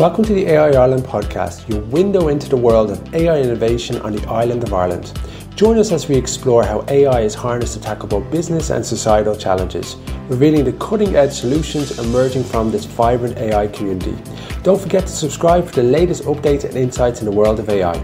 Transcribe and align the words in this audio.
Welcome 0.00 0.24
to 0.24 0.32
the 0.32 0.46
AI 0.46 0.70
Ireland 0.70 1.02
podcast, 1.02 1.68
your 1.68 1.82
window 1.82 2.28
into 2.28 2.48
the 2.48 2.56
world 2.56 2.90
of 2.90 3.14
AI 3.14 3.38
innovation 3.38 4.00
on 4.00 4.12
the 4.16 4.26
island 4.30 4.62
of 4.62 4.72
Ireland. 4.72 5.12
Join 5.56 5.76
us 5.76 5.92
as 5.92 6.08
we 6.08 6.16
explore 6.16 6.64
how 6.64 6.86
AI 6.88 7.20
is 7.20 7.34
harnessed 7.34 7.74
to 7.74 7.82
tackle 7.82 8.08
both 8.08 8.30
business 8.30 8.70
and 8.70 8.82
societal 8.82 9.36
challenges, 9.36 9.96
revealing 10.30 10.64
the 10.64 10.72
cutting 10.72 11.16
edge 11.16 11.34
solutions 11.34 11.98
emerging 11.98 12.44
from 12.44 12.70
this 12.70 12.86
vibrant 12.86 13.36
AI 13.36 13.66
community. 13.66 14.16
Don't 14.62 14.80
forget 14.80 15.02
to 15.02 15.12
subscribe 15.12 15.66
for 15.66 15.74
the 15.74 15.82
latest 15.82 16.22
updates 16.22 16.64
and 16.64 16.78
insights 16.78 17.20
in 17.20 17.26
the 17.26 17.32
world 17.32 17.60
of 17.60 17.68
AI. 17.68 17.98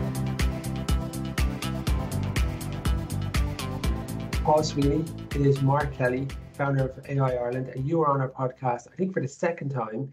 Paul 4.44 4.62
Sweeney, 4.62 5.02
it 5.34 5.46
is 5.46 5.62
Mark 5.62 5.94
Kelly, 5.94 6.28
founder 6.52 6.90
of 6.90 7.06
AI 7.08 7.36
Ireland, 7.36 7.68
and 7.68 7.88
you 7.88 8.02
are 8.02 8.08
on 8.08 8.20
our 8.20 8.28
podcast, 8.28 8.86
I 8.92 8.96
think 8.96 9.14
for 9.14 9.22
the 9.22 9.28
second 9.28 9.70
time. 9.70 10.12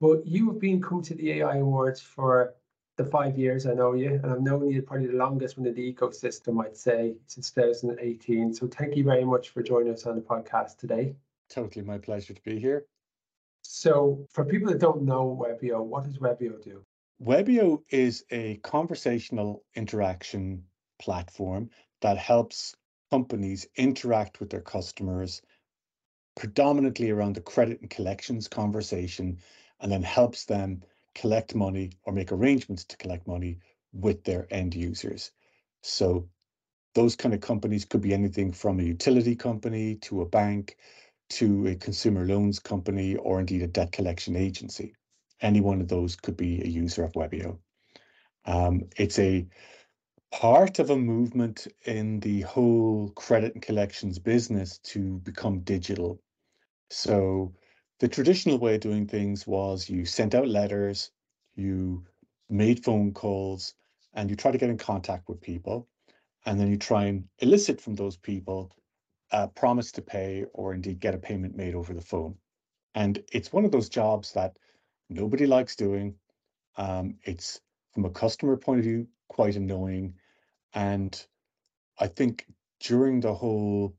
But 0.00 0.26
you 0.26 0.48
have 0.50 0.60
been 0.60 0.80
coming 0.80 1.04
to 1.04 1.14
the 1.14 1.32
AI 1.32 1.56
Awards 1.56 2.00
for 2.00 2.54
the 2.96 3.04
five 3.04 3.38
years 3.38 3.66
I 3.66 3.74
know 3.74 3.94
you, 3.94 4.20
and 4.22 4.26
I've 4.26 4.42
known 4.42 4.68
you 4.68 4.82
probably 4.82 5.06
the 5.06 5.16
longest 5.16 5.56
within 5.56 5.74
the 5.74 5.92
ecosystem, 5.92 6.62
I'd 6.64 6.76
say, 6.76 7.14
since 7.26 7.50
2018. 7.52 8.52
So 8.52 8.66
thank 8.66 8.96
you 8.96 9.04
very 9.04 9.24
much 9.24 9.50
for 9.50 9.62
joining 9.62 9.92
us 9.92 10.04
on 10.04 10.16
the 10.16 10.20
podcast 10.20 10.78
today. 10.78 11.14
Totally 11.48 11.84
my 11.84 11.98
pleasure 11.98 12.34
to 12.34 12.42
be 12.42 12.58
here. 12.58 12.86
So 13.62 14.26
for 14.32 14.44
people 14.44 14.68
that 14.68 14.80
don't 14.80 15.02
know 15.02 15.36
Webio, 15.40 15.82
what 15.82 16.04
does 16.04 16.18
Webio 16.18 16.62
do? 16.62 16.84
Webio 17.22 17.82
is 17.90 18.24
a 18.30 18.56
conversational 18.58 19.64
interaction 19.74 20.64
platform 21.00 21.70
that 22.00 22.18
helps 22.18 22.74
companies 23.10 23.66
interact 23.76 24.40
with 24.40 24.50
their 24.50 24.60
customers 24.60 25.42
predominantly 26.36 27.10
around 27.10 27.34
the 27.34 27.40
credit 27.40 27.80
and 27.80 27.90
collections 27.90 28.46
conversation 28.48 29.38
and 29.80 29.90
then 29.90 30.02
helps 30.02 30.44
them 30.44 30.82
collect 31.14 31.54
money 31.54 31.92
or 32.04 32.12
make 32.12 32.32
arrangements 32.32 32.84
to 32.84 32.96
collect 32.96 33.26
money 33.26 33.58
with 33.92 34.24
their 34.24 34.46
end 34.50 34.74
users. 34.74 35.32
So 35.82 36.28
those 36.94 37.16
kind 37.16 37.34
of 37.34 37.40
companies 37.40 37.84
could 37.84 38.00
be 38.00 38.14
anything 38.14 38.52
from 38.52 38.80
a 38.80 38.84
utility 38.84 39.36
company 39.36 39.96
to 39.96 40.22
a 40.22 40.26
bank 40.26 40.76
to 41.30 41.66
a 41.66 41.74
consumer 41.74 42.24
loans 42.24 42.58
company 42.58 43.16
or 43.16 43.40
indeed 43.40 43.62
a 43.62 43.66
debt 43.66 43.92
collection 43.92 44.34
agency. 44.34 44.94
Any 45.40 45.60
one 45.60 45.80
of 45.80 45.88
those 45.88 46.16
could 46.16 46.36
be 46.36 46.62
a 46.62 46.68
user 46.68 47.04
of 47.04 47.12
Webio. 47.12 47.58
Um, 48.46 48.84
it's 48.96 49.18
a 49.18 49.46
part 50.32 50.78
of 50.78 50.90
a 50.90 50.96
movement 50.96 51.66
in 51.84 52.20
the 52.20 52.42
whole 52.42 53.10
credit 53.10 53.54
and 53.54 53.62
collections 53.62 54.18
business 54.18 54.78
to 54.78 55.18
become 55.18 55.60
digital. 55.60 56.20
So 56.90 57.54
the 57.98 58.08
traditional 58.08 58.58
way 58.58 58.76
of 58.76 58.80
doing 58.80 59.06
things 59.06 59.46
was 59.46 59.88
you 59.88 60.04
sent 60.06 60.34
out 60.34 60.48
letters, 60.48 61.10
you 61.56 62.04
made 62.48 62.84
phone 62.84 63.12
calls, 63.12 63.74
and 64.14 64.30
you 64.30 64.36
try 64.36 64.50
to 64.50 64.58
get 64.58 64.70
in 64.70 64.78
contact 64.78 65.28
with 65.28 65.40
people. 65.40 65.88
And 66.46 66.58
then 66.58 66.68
you 66.68 66.76
try 66.76 67.04
and 67.04 67.24
elicit 67.40 67.80
from 67.80 67.94
those 67.94 68.16
people 68.16 68.72
a 69.30 69.48
promise 69.48 69.92
to 69.92 70.02
pay 70.02 70.44
or 70.54 70.72
indeed 70.72 71.00
get 71.00 71.14
a 71.14 71.18
payment 71.18 71.56
made 71.56 71.74
over 71.74 71.92
the 71.92 72.00
phone. 72.00 72.36
And 72.94 73.22
it's 73.32 73.52
one 73.52 73.64
of 73.64 73.72
those 73.72 73.88
jobs 73.88 74.32
that 74.32 74.56
nobody 75.10 75.46
likes 75.46 75.76
doing. 75.76 76.14
Um, 76.76 77.16
it's 77.24 77.60
from 77.92 78.04
a 78.04 78.10
customer 78.10 78.56
point 78.56 78.78
of 78.78 78.84
view, 78.84 79.08
quite 79.28 79.56
annoying. 79.56 80.14
And 80.72 81.26
I 81.98 82.06
think 82.06 82.46
during 82.80 83.20
the 83.20 83.34
whole 83.34 83.94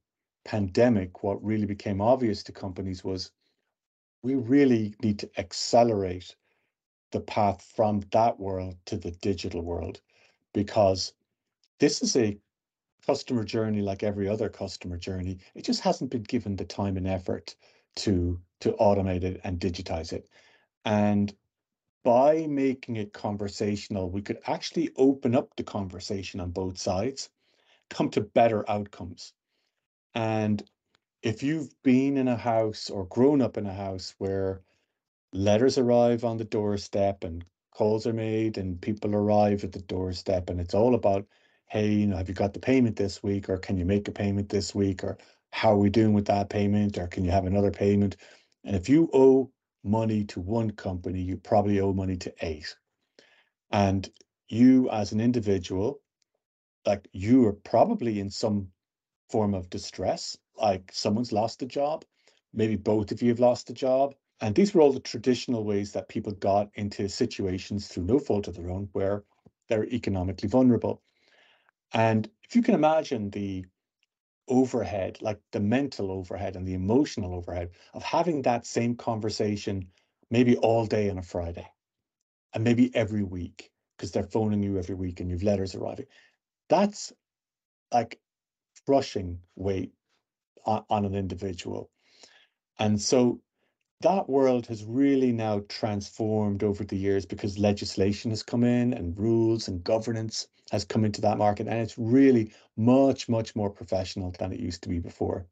pandemic, 0.45 1.21
what 1.21 1.43
really 1.43 1.65
became 1.65 2.01
obvious 2.01 2.43
to 2.43 2.51
companies 2.51 3.03
was 3.03 3.31
we 4.21 4.35
really 4.35 4.95
need 5.01 5.19
to 5.19 5.29
accelerate 5.37 6.35
the 7.11 7.21
path 7.21 7.61
from 7.75 8.01
that 8.11 8.39
world 8.39 8.75
to 8.85 8.97
the 8.97 9.11
digital 9.11 9.61
world 9.61 10.01
because 10.53 11.13
this 11.79 12.01
is 12.01 12.15
a 12.15 12.37
customer 13.05 13.43
journey 13.43 13.81
like 13.81 14.03
every 14.03 14.27
other 14.27 14.49
customer 14.49 14.97
journey. 14.97 15.39
It 15.55 15.63
just 15.63 15.81
hasn't 15.81 16.11
been 16.11 16.23
given 16.23 16.55
the 16.55 16.65
time 16.65 16.97
and 16.97 17.07
effort 17.07 17.55
to 17.97 18.39
to 18.61 18.73
automate 18.73 19.23
it 19.23 19.39
and 19.43 19.59
digitize 19.59 20.11
it. 20.11 20.29
And 20.85 21.33
by 22.03 22.45
making 22.47 22.97
it 22.97 23.13
conversational, 23.13 24.09
we 24.09 24.21
could 24.21 24.39
actually 24.47 24.89
open 24.95 25.35
up 25.35 25.55
the 25.55 25.63
conversation 25.63 26.39
on 26.39 26.51
both 26.51 26.77
sides, 26.77 27.29
come 27.89 28.09
to 28.11 28.21
better 28.21 28.69
outcomes. 28.69 29.33
And 30.13 30.63
if 31.21 31.43
you've 31.43 31.73
been 31.83 32.17
in 32.17 32.27
a 32.27 32.37
house 32.37 32.89
or 32.89 33.05
grown 33.05 33.41
up 33.41 33.57
in 33.57 33.65
a 33.65 33.73
house 33.73 34.15
where 34.17 34.61
letters 35.33 35.77
arrive 35.77 36.23
on 36.23 36.37
the 36.37 36.45
doorstep 36.45 37.23
and 37.23 37.45
calls 37.71 38.07
are 38.07 38.13
made 38.13 38.57
and 38.57 38.81
people 38.81 39.15
arrive 39.15 39.63
at 39.63 39.71
the 39.71 39.81
doorstep 39.81 40.49
and 40.49 40.59
it's 40.59 40.73
all 40.73 40.95
about 40.95 41.25
hey 41.67 41.91
you 41.91 42.07
know 42.07 42.17
have 42.17 42.27
you 42.27 42.35
got 42.35 42.53
the 42.53 42.59
payment 42.59 42.95
this 42.95 43.21
week 43.21 43.49
or 43.49 43.57
can 43.57 43.77
you 43.77 43.85
make 43.85 44.07
a 44.07 44.11
payment 44.11 44.49
this 44.49 44.73
week 44.73 45.03
or 45.03 45.17
how 45.51 45.73
are 45.73 45.77
we 45.77 45.89
doing 45.89 46.13
with 46.13 46.25
that 46.25 46.49
payment 46.49 46.97
or 46.97 47.07
can 47.07 47.25
you 47.25 47.31
have 47.31 47.45
another 47.45 47.71
payment? 47.71 48.17
And 48.63 48.75
if 48.75 48.89
you 48.89 49.09
owe 49.13 49.51
money 49.83 50.25
to 50.25 50.39
one 50.39 50.71
company 50.71 51.21
you 51.21 51.37
probably 51.37 51.79
owe 51.79 51.93
money 51.93 52.17
to 52.17 52.33
eight. 52.41 52.75
And 53.71 54.09
you 54.47 54.89
as 54.89 55.11
an 55.11 55.19
individual 55.21 56.01
like 56.85 57.07
you 57.11 57.45
are 57.45 57.53
probably 57.53 58.19
in 58.19 58.29
some 58.29 58.69
form 59.29 59.53
of 59.53 59.69
distress 59.69 60.37
like 60.55 60.91
someone's 60.93 61.31
lost 61.31 61.61
a 61.61 61.65
job, 61.65 62.03
maybe 62.53 62.75
both 62.75 63.11
of 63.11 63.21
you 63.21 63.29
have 63.29 63.39
lost 63.39 63.69
a 63.69 63.73
job. 63.73 64.15
And 64.41 64.55
these 64.55 64.73
were 64.73 64.81
all 64.81 64.93
the 64.93 64.99
traditional 64.99 65.63
ways 65.63 65.91
that 65.93 66.09
people 66.09 66.33
got 66.33 66.69
into 66.75 67.09
situations 67.09 67.87
through 67.87 68.03
no 68.03 68.19
fault 68.19 68.47
of 68.47 68.55
their 68.55 68.69
own 68.69 68.89
where 68.93 69.23
they're 69.67 69.85
economically 69.85 70.49
vulnerable. 70.49 71.01
And 71.93 72.29
if 72.43 72.55
you 72.55 72.61
can 72.61 72.75
imagine 72.75 73.29
the 73.29 73.65
overhead, 74.47 75.17
like 75.21 75.39
the 75.51 75.59
mental 75.59 76.11
overhead 76.11 76.55
and 76.55 76.67
the 76.67 76.73
emotional 76.73 77.33
overhead 77.33 77.69
of 77.93 78.03
having 78.03 78.41
that 78.41 78.65
same 78.65 78.95
conversation 78.95 79.87
maybe 80.31 80.57
all 80.57 80.85
day 80.85 81.09
on 81.09 81.17
a 81.17 81.23
Friday 81.23 81.67
and 82.53 82.63
maybe 82.63 82.93
every 82.95 83.23
week 83.23 83.71
because 83.97 84.11
they're 84.11 84.23
phoning 84.23 84.63
you 84.63 84.77
every 84.77 84.95
week 84.95 85.19
and 85.19 85.29
you've 85.29 85.43
letters 85.43 85.75
arriving. 85.75 86.05
That's 86.69 87.13
like 87.91 88.19
crushing 88.85 89.39
weight 89.55 89.93
on, 90.65 90.83
on 90.89 91.05
an 91.05 91.15
individual. 91.15 91.89
And 92.79 92.99
so 93.01 93.41
that 94.01 94.29
world 94.29 94.65
has 94.67 94.85
really 94.85 95.31
now 95.31 95.61
transformed 95.67 96.63
over 96.63 96.85
the 96.85 96.95
years 96.95 97.25
because 97.25 97.57
legislation 97.57 98.31
has 98.31 98.43
come 98.43 98.63
in 98.63 98.93
and 98.93 99.17
rules 99.17 99.67
and 99.67 99.83
governance 99.83 100.47
has 100.71 100.85
come 100.85 101.03
into 101.03 101.19
that 101.21 101.37
market. 101.37 101.67
And 101.67 101.79
it's 101.79 101.97
really 101.97 102.53
much, 102.77 103.27
much 103.27 103.55
more 103.55 103.69
professional 103.69 104.31
than 104.39 104.53
it 104.53 104.59
used 104.59 104.83
to 104.83 104.89
be 104.89 104.99
before. 104.99 105.45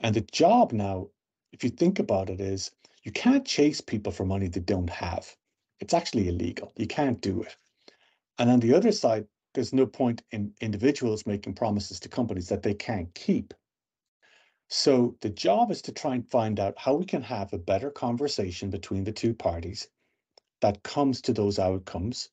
And 0.00 0.14
the 0.14 0.22
job 0.22 0.72
now, 0.72 1.08
if 1.52 1.62
you 1.64 1.70
think 1.70 1.98
about 1.98 2.30
it, 2.30 2.40
is 2.40 2.70
you 3.02 3.12
can't 3.12 3.46
chase 3.46 3.80
people 3.80 4.12
for 4.12 4.24
money 4.24 4.48
they 4.48 4.60
don't 4.60 4.90
have. 4.90 5.36
It's 5.80 5.94
actually 5.94 6.28
illegal. 6.28 6.72
You 6.76 6.86
can't 6.86 7.20
do 7.20 7.42
it. 7.42 7.56
And 8.38 8.50
on 8.50 8.60
the 8.60 8.74
other 8.74 8.92
side, 8.92 9.26
there's 9.56 9.72
no 9.72 9.86
point 9.86 10.22
in 10.30 10.52
individuals 10.60 11.26
making 11.26 11.54
promises 11.54 11.98
to 11.98 12.08
companies 12.10 12.48
that 12.50 12.62
they 12.62 12.74
can't 12.74 13.12
keep. 13.14 13.54
So 14.68 15.16
the 15.22 15.30
job 15.30 15.70
is 15.70 15.80
to 15.82 15.92
try 15.92 16.14
and 16.14 16.30
find 16.30 16.60
out 16.60 16.74
how 16.76 16.94
we 16.94 17.06
can 17.06 17.22
have 17.22 17.52
a 17.52 17.58
better 17.58 17.90
conversation 17.90 18.68
between 18.68 19.02
the 19.02 19.12
two 19.12 19.32
parties 19.32 19.88
that 20.60 20.82
comes 20.82 21.22
to 21.22 21.32
those 21.32 21.58
outcomes 21.58 22.28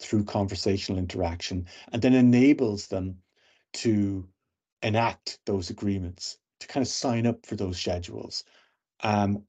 through 0.00 0.24
conversational 0.24 0.98
interaction 0.98 1.66
and 1.92 2.02
then 2.02 2.12
enables 2.12 2.88
them 2.88 3.16
to 3.72 4.28
enact 4.82 5.38
those 5.46 5.70
agreements, 5.70 6.36
to 6.60 6.66
kind 6.66 6.82
of 6.82 6.88
sign 6.88 7.26
up 7.26 7.46
for 7.46 7.56
those 7.56 7.78
schedules. 7.78 8.44
Um, 9.02 9.44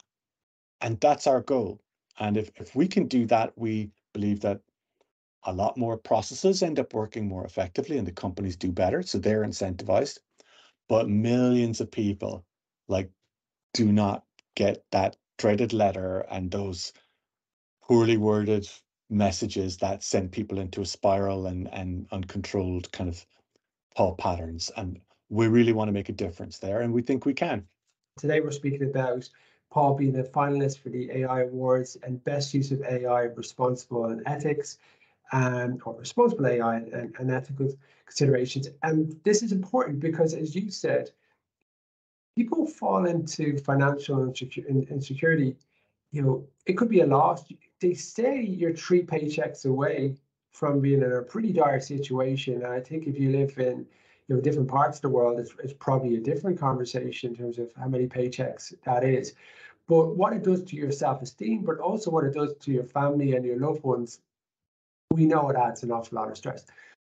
and 0.79 0.97
that's 1.01 1.27
our 1.27 1.41
goal. 1.41 1.81
And 2.19 2.37
if, 2.37 2.51
if 2.55 2.73
we 2.73 2.87
can 2.87 3.07
do 3.07 3.25
that, 3.25 3.51
we 3.57 3.91
believe 4.13 4.39
that 4.41 4.61
a 5.47 5.53
lot 5.53 5.77
more 5.77 5.97
processes 5.97 6.61
end 6.61 6.79
up 6.79 6.93
working 6.93 7.27
more 7.27 7.45
effectively 7.45 7.97
and 7.97 8.05
the 8.05 8.11
companies 8.11 8.55
do 8.55 8.71
better. 8.71 9.01
So 9.01 9.17
they're 9.17 9.43
incentivized 9.43 10.19
but 10.87 11.09
millions 11.09 11.81
of 11.81 11.91
people 11.91 12.45
like 12.87 13.09
do 13.73 13.91
not 13.91 14.23
get 14.55 14.83
that 14.91 15.15
dreaded 15.37 15.73
letter 15.73 16.25
and 16.31 16.49
those 16.49 16.93
poorly 17.83 18.17
worded 18.17 18.67
messages 19.09 19.77
that 19.77 20.03
send 20.03 20.31
people 20.31 20.59
into 20.59 20.81
a 20.81 20.85
spiral 20.85 21.47
and 21.47 21.69
and 21.73 22.07
uncontrolled 22.11 22.91
kind 22.91 23.09
of 23.09 23.25
thought 23.95 24.17
patterns 24.17 24.71
and 24.77 24.99
we 25.29 25.47
really 25.47 25.73
want 25.73 25.87
to 25.87 25.93
make 25.93 26.09
a 26.09 26.13
difference 26.13 26.59
there 26.59 26.81
and 26.81 26.93
we 26.93 27.01
think 27.01 27.25
we 27.25 27.33
can 27.33 27.65
today 28.17 28.41
we're 28.41 28.51
speaking 28.51 28.83
about 28.83 29.27
paul 29.71 29.93
being 29.93 30.19
a 30.19 30.23
finalist 30.23 30.79
for 30.79 30.89
the 30.89 31.09
ai 31.11 31.43
awards 31.43 31.97
and 32.03 32.23
best 32.25 32.53
use 32.53 32.71
of 32.71 32.81
ai 32.83 33.23
responsible 33.23 34.05
and 34.05 34.21
ethics 34.25 34.77
um, 35.31 35.79
or 35.85 35.95
responsible 35.95 36.47
AI 36.47 36.77
and, 36.77 37.15
and 37.19 37.31
ethical 37.31 37.69
considerations. 38.05 38.69
And 38.83 39.19
this 39.23 39.43
is 39.43 39.51
important 39.51 39.99
because, 39.99 40.33
as 40.33 40.55
you 40.55 40.69
said, 40.71 41.11
people 42.35 42.65
fall 42.67 43.05
into 43.05 43.57
financial 43.57 44.23
insecurity. 44.23 45.55
You 46.11 46.21
know, 46.21 46.47
it 46.65 46.73
could 46.73 46.89
be 46.89 47.01
a 47.01 47.05
loss. 47.07 47.43
they 47.81 47.93
say 47.93 48.41
you're 48.41 48.75
three 48.75 49.03
paychecks 49.03 49.65
away 49.65 50.15
from 50.51 50.79
being 50.79 51.01
in 51.01 51.11
a 51.11 51.21
pretty 51.21 51.51
dire 51.51 51.79
situation. 51.79 52.55
And 52.55 52.67
I 52.67 52.79
think 52.79 53.07
if 53.07 53.19
you 53.19 53.31
live 53.31 53.57
in 53.57 53.85
you 54.27 54.35
know 54.35 54.41
different 54.41 54.67
parts 54.67 54.97
of 54.97 55.01
the 55.01 55.09
world, 55.09 55.39
it's, 55.39 55.53
it's 55.63 55.73
probably 55.73 56.15
a 56.17 56.21
different 56.21 56.59
conversation 56.59 57.31
in 57.31 57.35
terms 57.35 57.59
of 57.59 57.71
how 57.77 57.87
many 57.87 58.07
paychecks 58.07 58.73
that 58.85 59.03
is. 59.03 59.33
But 59.87 60.17
what 60.17 60.33
it 60.33 60.43
does 60.43 60.63
to 60.65 60.75
your 60.75 60.91
self-esteem, 60.91 61.63
but 61.63 61.79
also 61.79 62.11
what 62.11 62.25
it 62.25 62.33
does 62.33 62.55
to 62.55 62.71
your 62.71 62.83
family 62.83 63.35
and 63.35 63.45
your 63.45 63.57
loved 63.57 63.83
ones, 63.83 64.19
we 65.11 65.25
know 65.25 65.49
it 65.49 65.55
adds 65.55 65.83
an 65.83 65.91
awful 65.91 66.17
lot 66.17 66.29
of 66.29 66.37
stress. 66.37 66.65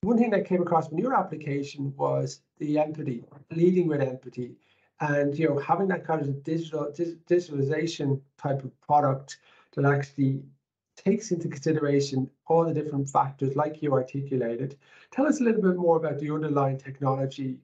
One 0.03 0.17
thing 0.17 0.31
that 0.31 0.47
came 0.47 0.63
across 0.63 0.91
in 0.91 0.99
your 0.99 1.15
application 1.15 1.93
was 1.97 2.41
the 2.59 2.79
empathy, 2.79 3.25
leading 3.51 3.87
with 3.87 4.01
empathy, 4.01 4.57
and 5.01 5.39
you 5.39 5.49
know 5.49 5.59
having 5.59 5.89
that 5.89 6.07
kind 6.07 6.23
of 6.23 6.43
digital 6.43 6.93
digitalization 6.93 8.21
type 8.39 8.65
of 8.65 8.81
product 8.81 9.39
that 9.75 9.85
actually 9.85 10.43
takes 10.97 11.31
into 11.31 11.49
consideration 11.49 12.31
all 12.47 12.65
the 12.65 12.75
different 12.75 13.09
factors 13.09 13.57
like 13.57 13.83
you 13.83 13.93
articulated. 13.93 14.77
Tell 15.11 15.27
us 15.27 15.41
a 15.41 15.45
little 15.45 15.63
bit 15.63 15.77
more 15.77 15.97
about 15.97 16.19
the 16.19 16.31
underlying 16.31 16.79
technology 16.79 17.59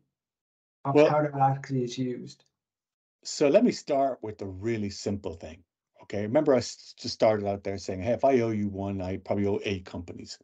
of 0.85 0.95
well, 0.95 1.11
how 1.11 1.23
that 1.23 1.35
actually 1.35 1.85
is 1.85 1.99
used. 1.99 2.45
So 3.25 3.49
let 3.49 3.65
me 3.65 3.73
start 3.73 4.19
with 4.23 4.39
the 4.39 4.47
really 4.47 4.91
simple 4.91 5.35
thing. 5.35 5.65
Okay, 6.07 6.23
remember 6.23 6.55
I 6.55 6.59
just 6.59 7.09
started 7.09 7.47
out 7.47 7.65
there 7.65 7.79
saying, 7.79 8.03
hey, 8.03 8.13
if 8.13 8.25
I 8.25 8.41
owe 8.41 8.51
you 8.51 8.69
one, 8.69 9.01
I 9.01 9.17
probably 9.17 9.47
owe 9.47 9.61
eight 9.65 9.85
companies. 9.85 10.39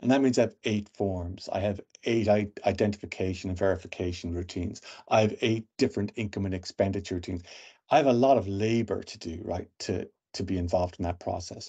And 0.00 0.10
that 0.10 0.22
means 0.22 0.38
I 0.38 0.42
have 0.42 0.56
eight 0.64 0.88
forms. 0.94 1.48
I 1.52 1.60
have 1.60 1.80
eight 2.04 2.28
identification 2.28 3.50
and 3.50 3.58
verification 3.58 4.34
routines. 4.34 4.80
I 5.08 5.20
have 5.20 5.34
eight 5.42 5.66
different 5.78 6.12
income 6.16 6.46
and 6.46 6.54
expenditure 6.54 7.16
routines. 7.16 7.42
I 7.90 7.98
have 7.98 8.06
a 8.06 8.12
lot 8.12 8.38
of 8.38 8.48
labor 8.48 9.02
to 9.02 9.18
do, 9.18 9.40
right, 9.44 9.68
to, 9.80 10.08
to 10.32 10.42
be 10.42 10.56
involved 10.56 10.96
in 10.98 11.04
that 11.04 11.20
process. 11.20 11.68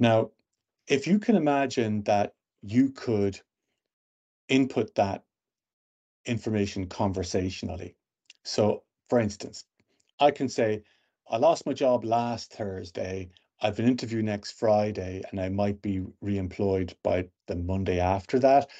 Now, 0.00 0.30
if 0.88 1.06
you 1.06 1.18
can 1.18 1.36
imagine 1.36 2.02
that 2.02 2.34
you 2.62 2.90
could 2.90 3.40
input 4.48 4.94
that 4.96 5.22
information 6.24 6.86
conversationally. 6.86 7.96
So, 8.44 8.82
for 9.08 9.18
instance, 9.20 9.64
I 10.20 10.30
can 10.30 10.48
say, 10.48 10.82
I 11.30 11.36
lost 11.36 11.66
my 11.66 11.74
job 11.74 12.04
last 12.04 12.54
Thursday. 12.54 13.28
I've 13.60 13.78
an 13.78 13.86
interview 13.86 14.22
next 14.22 14.52
Friday, 14.52 15.22
and 15.30 15.38
I 15.38 15.50
might 15.50 15.82
be 15.82 16.02
re-employed 16.22 16.96
by 17.02 17.28
the 17.46 17.56
Monday 17.56 18.00
after 18.00 18.38
that. 18.38 18.70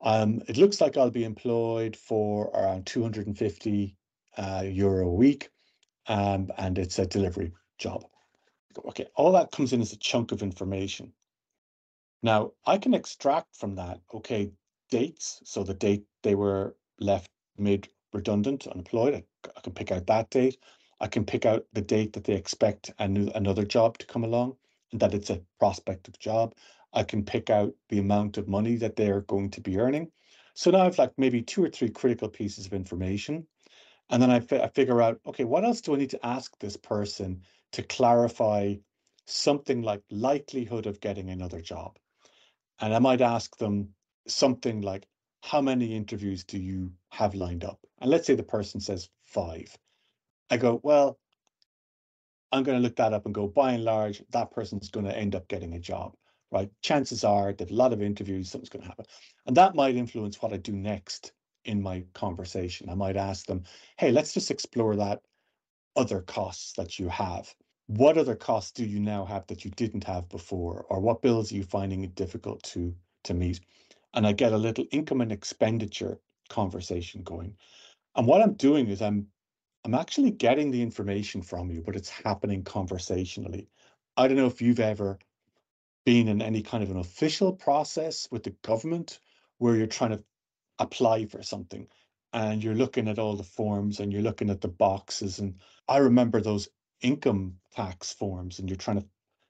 Um, 0.00 0.40
it 0.48 0.56
looks 0.56 0.80
like 0.80 0.96
I'll 0.96 1.10
be 1.10 1.24
employed 1.24 1.94
for 1.94 2.46
around 2.54 2.86
250 2.86 3.96
uh, 4.38 4.62
euro 4.66 5.08
a 5.08 5.14
week, 5.14 5.50
um, 6.06 6.50
and 6.56 6.78
it's 6.78 6.98
a 6.98 7.06
delivery 7.06 7.52
job. 7.78 8.04
Okay, 8.86 9.06
all 9.14 9.32
that 9.32 9.50
comes 9.50 9.74
in 9.74 9.82
as 9.82 9.92
a 9.92 9.98
chunk 9.98 10.32
of 10.32 10.42
information. 10.42 11.12
Now 12.22 12.52
I 12.66 12.78
can 12.78 12.94
extract 12.94 13.56
from 13.56 13.74
that, 13.74 14.00
okay, 14.14 14.50
dates. 14.90 15.42
So 15.44 15.64
the 15.64 15.74
date 15.74 16.04
they 16.22 16.34
were 16.34 16.76
left 16.98 17.30
made 17.58 17.88
redundant, 18.14 18.66
unemployed. 18.66 19.14
I, 19.14 19.50
I 19.54 19.60
can 19.60 19.74
pick 19.74 19.92
out 19.92 20.06
that 20.06 20.30
date. 20.30 20.56
I 21.00 21.08
can 21.08 21.24
pick 21.24 21.46
out 21.46 21.64
the 21.72 21.80
date 21.80 22.12
that 22.12 22.24
they 22.24 22.34
expect 22.34 22.92
a 22.98 23.08
new, 23.08 23.30
another 23.34 23.64
job 23.64 23.98
to 23.98 24.06
come 24.06 24.24
along 24.24 24.56
and 24.92 25.00
that 25.00 25.14
it's 25.14 25.30
a 25.30 25.42
prospective 25.58 26.18
job. 26.18 26.54
I 26.92 27.02
can 27.02 27.24
pick 27.24 27.50
out 27.50 27.72
the 27.88 27.98
amount 27.98 28.36
of 28.36 28.48
money 28.48 28.76
that 28.76 28.96
they're 28.96 29.22
going 29.22 29.50
to 29.50 29.60
be 29.60 29.78
earning. 29.78 30.10
So 30.54 30.70
now 30.70 30.80
I've 30.80 30.98
like 30.98 31.12
maybe 31.16 31.42
two 31.42 31.64
or 31.64 31.70
three 31.70 31.90
critical 31.90 32.28
pieces 32.28 32.66
of 32.66 32.72
information. 32.72 33.46
And 34.10 34.20
then 34.20 34.30
I, 34.30 34.42
I 34.62 34.68
figure 34.68 35.00
out, 35.00 35.20
okay, 35.26 35.44
what 35.44 35.64
else 35.64 35.80
do 35.80 35.94
I 35.94 35.98
need 35.98 36.10
to 36.10 36.26
ask 36.26 36.58
this 36.58 36.76
person 36.76 37.42
to 37.72 37.82
clarify 37.82 38.74
something 39.30 39.82
like 39.82 40.02
likelihood 40.10 40.86
of 40.86 41.00
getting 41.00 41.30
another 41.30 41.60
job. 41.60 41.98
And 42.80 42.94
I 42.94 42.98
might 42.98 43.20
ask 43.20 43.56
them 43.56 43.90
something 44.26 44.80
like, 44.80 45.06
how 45.42 45.60
many 45.60 45.94
interviews 45.94 46.44
do 46.44 46.58
you 46.58 46.92
have 47.10 47.34
lined 47.34 47.64
up? 47.64 47.78
And 48.00 48.10
let's 48.10 48.26
say 48.26 48.34
the 48.34 48.42
person 48.42 48.80
says 48.80 49.08
five. 49.22 49.76
I 50.50 50.56
go, 50.56 50.80
well, 50.82 51.18
I'm 52.52 52.64
going 52.64 52.76
to 52.76 52.82
look 52.82 52.96
that 52.96 53.12
up 53.12 53.26
and 53.26 53.34
go, 53.34 53.46
by 53.46 53.72
and 53.72 53.84
large, 53.84 54.22
that 54.30 54.50
person's 54.50 54.90
going 54.90 55.06
to 55.06 55.16
end 55.16 55.34
up 55.34 55.46
getting 55.48 55.74
a 55.74 55.78
job, 55.78 56.14
right? 56.50 56.70
Chances 56.82 57.22
are 57.22 57.52
that 57.52 57.70
a 57.70 57.74
lot 57.74 57.92
of 57.92 58.02
interviews, 58.02 58.50
something's 58.50 58.68
going 58.68 58.82
to 58.82 58.88
happen. 58.88 59.06
And 59.46 59.56
that 59.56 59.76
might 59.76 59.94
influence 59.94 60.42
what 60.42 60.52
I 60.52 60.56
do 60.56 60.72
next 60.72 61.32
in 61.64 61.80
my 61.80 62.04
conversation. 62.12 62.88
I 62.90 62.94
might 62.94 63.16
ask 63.16 63.46
them, 63.46 63.62
hey, 63.98 64.10
let's 64.10 64.34
just 64.34 64.50
explore 64.50 64.96
that 64.96 65.20
other 65.94 66.22
costs 66.22 66.72
that 66.72 66.98
you 66.98 67.08
have. 67.08 67.54
What 67.86 68.18
other 68.18 68.36
costs 68.36 68.72
do 68.72 68.84
you 68.84 69.00
now 69.00 69.24
have 69.24 69.46
that 69.48 69.64
you 69.64 69.70
didn't 69.72 70.04
have 70.04 70.28
before? 70.28 70.86
Or 70.88 71.00
what 71.00 71.22
bills 71.22 71.52
are 71.52 71.56
you 71.56 71.64
finding 71.64 72.04
it 72.04 72.14
difficult 72.14 72.62
to, 72.64 72.94
to 73.24 73.34
meet? 73.34 73.60
And 74.14 74.26
I 74.26 74.32
get 74.32 74.52
a 74.52 74.58
little 74.58 74.86
income 74.90 75.20
and 75.20 75.30
expenditure 75.30 76.18
conversation 76.48 77.22
going. 77.22 77.56
And 78.16 78.26
what 78.26 78.42
I'm 78.42 78.54
doing 78.54 78.88
is 78.88 79.02
I'm 79.02 79.26
I'm 79.84 79.94
actually 79.94 80.30
getting 80.30 80.70
the 80.70 80.82
information 80.82 81.42
from 81.42 81.70
you, 81.70 81.82
but 81.82 81.96
it's 81.96 82.10
happening 82.10 82.62
conversationally. 82.64 83.68
I 84.16 84.28
don't 84.28 84.36
know 84.36 84.46
if 84.46 84.60
you've 84.60 84.80
ever 84.80 85.18
been 86.04 86.28
in 86.28 86.42
any 86.42 86.62
kind 86.62 86.82
of 86.82 86.90
an 86.90 86.98
official 86.98 87.52
process 87.52 88.28
with 88.30 88.42
the 88.42 88.54
government 88.62 89.20
where 89.58 89.76
you're 89.76 89.86
trying 89.86 90.10
to 90.10 90.24
apply 90.78 91.26
for 91.26 91.42
something 91.42 91.86
and 92.32 92.62
you're 92.62 92.74
looking 92.74 93.08
at 93.08 93.18
all 93.18 93.36
the 93.36 93.42
forms 93.42 94.00
and 94.00 94.12
you're 94.12 94.22
looking 94.22 94.50
at 94.50 94.60
the 94.60 94.68
boxes 94.68 95.38
and 95.38 95.54
I 95.88 95.98
remember 95.98 96.40
those 96.40 96.68
income 97.02 97.56
tax 97.72 98.12
forms 98.12 98.58
and 98.58 98.68
you're 98.68 98.76
trying 98.76 99.00
to 99.00 99.06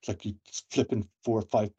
like 0.08 0.24
you 0.24 0.34
flipping 0.70 1.08
four 1.24 1.38
or 1.38 1.42
five 1.42 1.70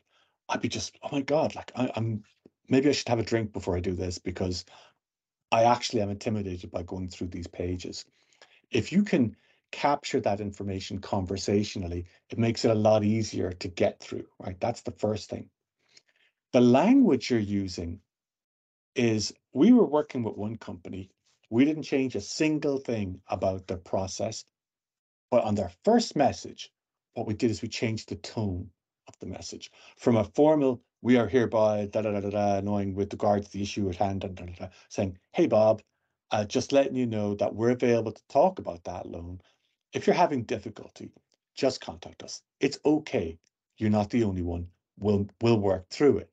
I'd 0.49 0.61
be 0.61 0.69
just 0.69 0.97
oh 1.03 1.09
my 1.11 1.21
god 1.21 1.55
like 1.55 1.71
I, 1.75 1.91
I'm 1.95 2.23
maybe 2.69 2.89
I 2.89 2.91
should 2.93 3.09
have 3.09 3.19
a 3.19 3.23
drink 3.23 3.51
before 3.51 3.75
I 3.75 3.81
do 3.81 3.93
this 3.93 4.19
because 4.19 4.65
I 5.51 5.63
actually 5.63 6.01
am 6.01 6.09
intimidated 6.09 6.71
by 6.71 6.83
going 6.83 7.09
through 7.09 7.27
these 7.27 7.47
pages. 7.47 8.05
If 8.71 8.91
you 8.91 9.03
can 9.03 9.35
capture 9.71 10.19
that 10.21 10.41
information 10.41 10.99
conversationally, 10.99 12.05
it 12.29 12.37
makes 12.37 12.65
it 12.65 12.71
a 12.71 12.75
lot 12.75 13.03
easier 13.03 13.51
to 13.53 13.67
get 13.67 13.99
through, 13.99 14.25
right? 14.39 14.59
That's 14.59 14.81
the 14.81 14.91
first 14.91 15.29
thing. 15.29 15.49
The 16.53 16.61
language 16.61 17.29
you're 17.29 17.39
using 17.39 18.01
is 18.95 19.33
we 19.53 19.71
were 19.71 19.85
working 19.85 20.23
with 20.23 20.35
one 20.35 20.57
company. 20.57 21.11
We 21.49 21.65
didn't 21.65 21.83
change 21.83 22.15
a 22.15 22.21
single 22.21 22.77
thing 22.77 23.21
about 23.27 23.67
their 23.67 23.77
process. 23.77 24.43
But 25.29 25.43
on 25.43 25.55
their 25.55 25.71
first 25.85 26.15
message, 26.15 26.71
what 27.13 27.27
we 27.27 27.33
did 27.33 27.51
is 27.51 27.61
we 27.61 27.69
changed 27.69 28.09
the 28.09 28.15
tone 28.15 28.69
of 29.07 29.17
the 29.19 29.25
message 29.25 29.71
from 29.97 30.17
a 30.17 30.23
formal, 30.23 30.81
we 31.01 31.17
are 31.17 31.27
hereby, 31.27 31.87
da 31.87 32.01
da 32.01 32.11
da 32.11 32.19
da, 32.19 32.29
da 32.29 32.61
knowing 32.61 32.93
with 32.95 33.11
regards 33.13 33.47
to 33.47 33.53
the 33.53 33.63
issue 33.63 33.89
at 33.89 33.95
hand, 33.95 34.21
da, 34.21 34.27
da, 34.27 34.45
da, 34.45 34.53
da, 34.53 34.67
saying, 34.89 35.17
hey, 35.31 35.47
Bob, 35.47 35.81
uh, 36.31 36.45
just 36.45 36.71
letting 36.71 36.95
you 36.95 37.07
know 37.07 37.35
that 37.35 37.55
we're 37.55 37.71
available 37.71 38.11
to 38.11 38.23
talk 38.29 38.59
about 38.59 38.83
that 38.85 39.07
loan. 39.07 39.41
If 39.93 40.07
you're 40.07 40.15
having 40.15 40.43
difficulty, 40.43 41.11
just 41.55 41.81
contact 41.81 42.23
us. 42.23 42.41
It's 42.59 42.79
okay. 42.85 43.37
You're 43.77 43.89
not 43.89 44.09
the 44.09 44.23
only 44.23 44.41
one. 44.43 44.67
We'll, 44.99 45.27
we'll 45.41 45.59
work 45.59 45.89
through 45.89 46.19
it 46.19 46.29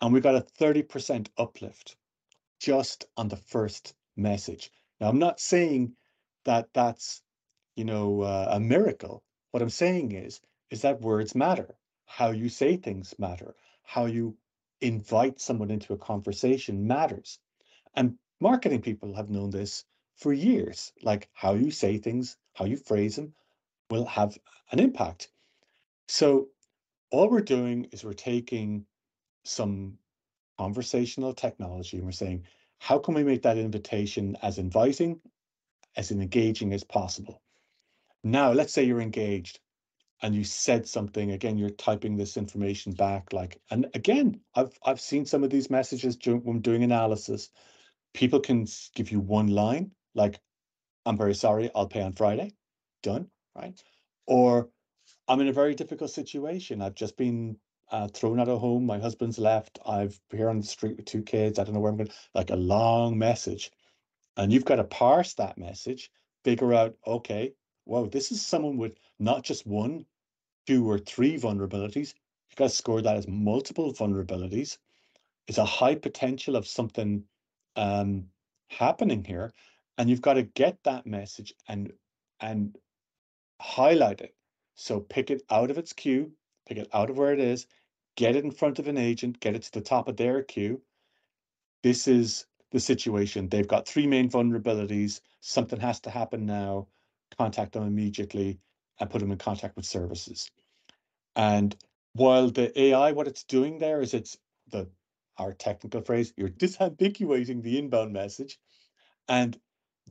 and 0.00 0.12
we 0.12 0.20
got 0.20 0.36
a 0.36 0.46
30% 0.60 1.28
uplift 1.36 1.96
just 2.60 3.06
on 3.16 3.28
the 3.28 3.36
first 3.36 3.94
message. 4.16 4.70
Now, 5.00 5.08
I'm 5.08 5.18
not 5.18 5.40
saying 5.40 5.94
that 6.44 6.68
that's, 6.74 7.22
you 7.76 7.84
know, 7.84 8.22
uh, 8.22 8.48
a 8.52 8.60
miracle. 8.60 9.22
What 9.50 9.62
I'm 9.62 9.70
saying 9.70 10.12
is, 10.12 10.40
is 10.70 10.82
that 10.82 11.00
words 11.00 11.34
matter. 11.34 11.76
How 12.06 12.30
you 12.30 12.48
say 12.48 12.76
things 12.76 13.14
matter. 13.18 13.54
How 13.82 14.06
you 14.06 14.36
invite 14.80 15.40
someone 15.40 15.70
into 15.70 15.92
a 15.92 15.98
conversation 15.98 16.86
matters. 16.86 17.38
And 17.94 18.16
marketing 18.40 18.82
people 18.82 19.14
have 19.14 19.30
known 19.30 19.50
this 19.50 19.84
for 20.16 20.32
years. 20.32 20.92
Like 21.02 21.28
how 21.32 21.54
you 21.54 21.70
say 21.70 21.98
things, 21.98 22.36
how 22.54 22.64
you 22.64 22.76
phrase 22.76 23.16
them 23.16 23.34
will 23.90 24.06
have 24.06 24.38
an 24.72 24.80
impact. 24.80 25.28
So 26.08 26.48
all 27.10 27.28
we're 27.28 27.40
doing 27.40 27.86
is 27.92 28.04
we're 28.04 28.12
taking 28.12 28.86
some 29.44 29.98
conversational 30.58 31.34
technology 31.34 31.96
and 31.96 32.06
we're 32.06 32.12
saying, 32.12 32.44
how 32.78 32.98
can 32.98 33.14
we 33.14 33.24
make 33.24 33.42
that 33.42 33.58
invitation 33.58 34.36
as 34.42 34.58
inviting, 34.58 35.20
as 35.96 36.10
engaging 36.10 36.72
as 36.72 36.84
possible? 36.84 37.42
Now, 38.22 38.52
let's 38.52 38.72
say 38.72 38.84
you're 38.84 39.00
engaged 39.00 39.60
and 40.22 40.34
you 40.34 40.44
said 40.44 40.86
something 40.86 41.32
again 41.32 41.56
you're 41.56 41.70
typing 41.70 42.16
this 42.16 42.36
information 42.36 42.92
back 42.92 43.32
like 43.32 43.60
and 43.70 43.86
again 43.94 44.38
i've 44.54 44.78
i've 44.84 45.00
seen 45.00 45.24
some 45.24 45.42
of 45.42 45.50
these 45.50 45.70
messages 45.70 46.16
during, 46.16 46.40
when 46.42 46.60
doing 46.60 46.82
analysis 46.82 47.50
people 48.14 48.40
can 48.40 48.66
give 48.94 49.10
you 49.10 49.20
one 49.20 49.48
line 49.48 49.90
like 50.14 50.38
i'm 51.06 51.16
very 51.16 51.34
sorry 51.34 51.70
i'll 51.74 51.86
pay 51.86 52.02
on 52.02 52.12
friday 52.12 52.52
done 53.02 53.26
right 53.56 53.82
or 54.26 54.68
i'm 55.28 55.40
in 55.40 55.48
a 55.48 55.52
very 55.52 55.74
difficult 55.74 56.10
situation 56.10 56.82
i've 56.82 56.94
just 56.94 57.16
been 57.16 57.56
uh, 57.90 58.08
thrown 58.08 58.40
out 58.40 58.48
of 58.48 58.60
home. 58.60 58.86
My 58.86 58.98
husband's 58.98 59.38
left. 59.38 59.78
I've 59.84 60.18
here 60.30 60.48
on 60.48 60.58
the 60.60 60.66
street 60.66 60.96
with 60.96 61.06
two 61.06 61.22
kids. 61.22 61.58
I 61.58 61.64
don't 61.64 61.74
know 61.74 61.80
where 61.80 61.90
I'm 61.90 61.96
going. 61.96 62.10
Like 62.34 62.50
a 62.50 62.56
long 62.56 63.18
message, 63.18 63.70
and 64.36 64.52
you've 64.52 64.64
got 64.64 64.76
to 64.76 64.84
parse 64.84 65.34
that 65.34 65.58
message, 65.58 66.10
figure 66.44 66.72
out. 66.72 66.94
Okay, 67.06 67.52
whoa, 67.84 68.06
this 68.06 68.30
is 68.30 68.44
someone 68.44 68.76
with 68.76 68.96
not 69.18 69.42
just 69.42 69.66
one, 69.66 70.04
two 70.66 70.88
or 70.88 70.98
three 70.98 71.36
vulnerabilities. 71.36 72.14
You've 72.48 72.56
got 72.56 72.70
to 72.70 72.76
score 72.76 73.02
that 73.02 73.16
as 73.16 73.28
multiple 73.28 73.92
vulnerabilities. 73.92 74.78
It's 75.48 75.58
a 75.58 75.64
high 75.64 75.96
potential 75.96 76.56
of 76.56 76.66
something 76.66 77.24
um, 77.76 78.26
happening 78.68 79.24
here, 79.24 79.52
and 79.98 80.08
you've 80.08 80.22
got 80.22 80.34
to 80.34 80.42
get 80.42 80.78
that 80.84 81.06
message 81.06 81.54
and 81.68 81.92
and 82.40 82.76
highlight 83.60 84.20
it. 84.20 84.34
So 84.74 85.00
pick 85.00 85.30
it 85.30 85.42
out 85.50 85.70
of 85.70 85.78
its 85.78 85.92
queue, 85.92 86.32
pick 86.66 86.78
it 86.78 86.88
out 86.92 87.10
of 87.10 87.18
where 87.18 87.32
it 87.32 87.40
is, 87.40 87.66
get 88.16 88.36
it 88.36 88.44
in 88.44 88.50
front 88.50 88.78
of 88.78 88.88
an 88.88 88.96
agent, 88.96 89.40
get 89.40 89.54
it 89.54 89.62
to 89.62 89.72
the 89.72 89.80
top 89.80 90.08
of 90.08 90.16
their 90.16 90.42
queue. 90.42 90.80
This 91.82 92.08
is 92.08 92.46
the 92.72 92.80
situation. 92.80 93.48
They've 93.48 93.68
got 93.68 93.86
three 93.86 94.06
main 94.06 94.30
vulnerabilities. 94.30 95.20
Something 95.40 95.80
has 95.80 96.00
to 96.00 96.10
happen 96.10 96.46
now. 96.46 96.88
Contact 97.38 97.72
them 97.72 97.86
immediately 97.86 98.58
and 98.98 99.10
put 99.10 99.20
them 99.20 99.32
in 99.32 99.38
contact 99.38 99.76
with 99.76 99.86
services. 99.86 100.50
And 101.36 101.76
while 102.14 102.50
the 102.50 102.78
AI, 102.78 103.12
what 103.12 103.28
it's 103.28 103.44
doing 103.44 103.78
there 103.78 104.00
is 104.00 104.14
it's 104.14 104.36
the 104.70 104.88
our 105.40 105.52
technical 105.54 106.02
phrase, 106.02 106.32
you're 106.36 106.48
disambiguating 106.48 107.62
the 107.62 107.78
inbound 107.78 108.12
message, 108.12 108.58
and 109.28 109.58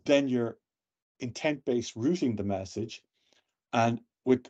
then 0.06 0.28
you're 0.28 0.58
intent-based 1.20 1.94
routing 1.96 2.36
the 2.36 2.44
message, 2.44 3.04
and 3.72 4.02
with 4.26 4.48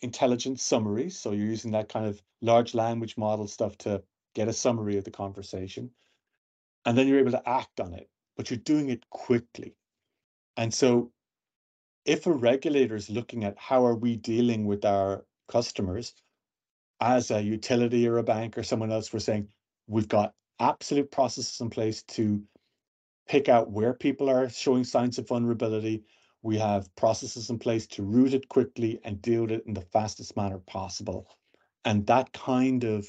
intelligent 0.00 0.58
summaries. 0.58 1.18
So 1.18 1.32
you're 1.32 1.46
using 1.46 1.72
that 1.72 1.88
kind 1.88 2.06
of 2.06 2.20
large 2.40 2.74
language 2.74 3.16
model 3.16 3.46
stuff 3.46 3.76
to 3.78 4.02
get 4.34 4.48
a 4.48 4.52
summary 4.52 4.96
of 4.96 5.04
the 5.04 5.10
conversation. 5.10 5.90
And 6.84 6.96
then 6.96 7.06
you're 7.06 7.20
able 7.20 7.32
to 7.32 7.48
act 7.48 7.80
on 7.80 7.94
it, 7.94 8.08
but 8.36 8.50
you're 8.50 8.58
doing 8.58 8.90
it 8.90 9.08
quickly. 9.10 9.76
And 10.56 10.74
so 10.74 11.12
if 12.04 12.26
a 12.26 12.32
regulator 12.32 12.96
is 12.96 13.08
looking 13.08 13.44
at 13.44 13.58
how 13.58 13.86
are 13.86 13.94
we 13.94 14.16
dealing 14.16 14.66
with 14.66 14.84
our 14.84 15.24
customers 15.48 16.14
as 17.00 17.30
a 17.30 17.40
utility 17.40 18.08
or 18.08 18.18
a 18.18 18.24
bank 18.24 18.58
or 18.58 18.64
someone 18.64 18.90
else, 18.90 19.12
we're 19.12 19.20
saying 19.20 19.48
we've 19.92 20.08
got 20.08 20.32
absolute 20.58 21.10
processes 21.10 21.60
in 21.60 21.68
place 21.68 22.02
to 22.04 22.42
pick 23.28 23.48
out 23.48 23.70
where 23.70 23.92
people 23.92 24.30
are 24.30 24.48
showing 24.48 24.84
signs 24.84 25.18
of 25.18 25.28
vulnerability. 25.28 26.02
We 26.42 26.58
have 26.58 26.94
processes 26.96 27.50
in 27.50 27.58
place 27.58 27.86
to 27.88 28.02
route 28.02 28.34
it 28.34 28.48
quickly 28.48 29.00
and 29.04 29.20
deal 29.20 29.42
with 29.42 29.52
it 29.52 29.64
in 29.66 29.74
the 29.74 29.82
fastest 29.92 30.36
manner 30.36 30.58
possible. 30.66 31.28
And 31.84 32.06
that 32.06 32.32
kind 32.32 32.84
of 32.84 33.06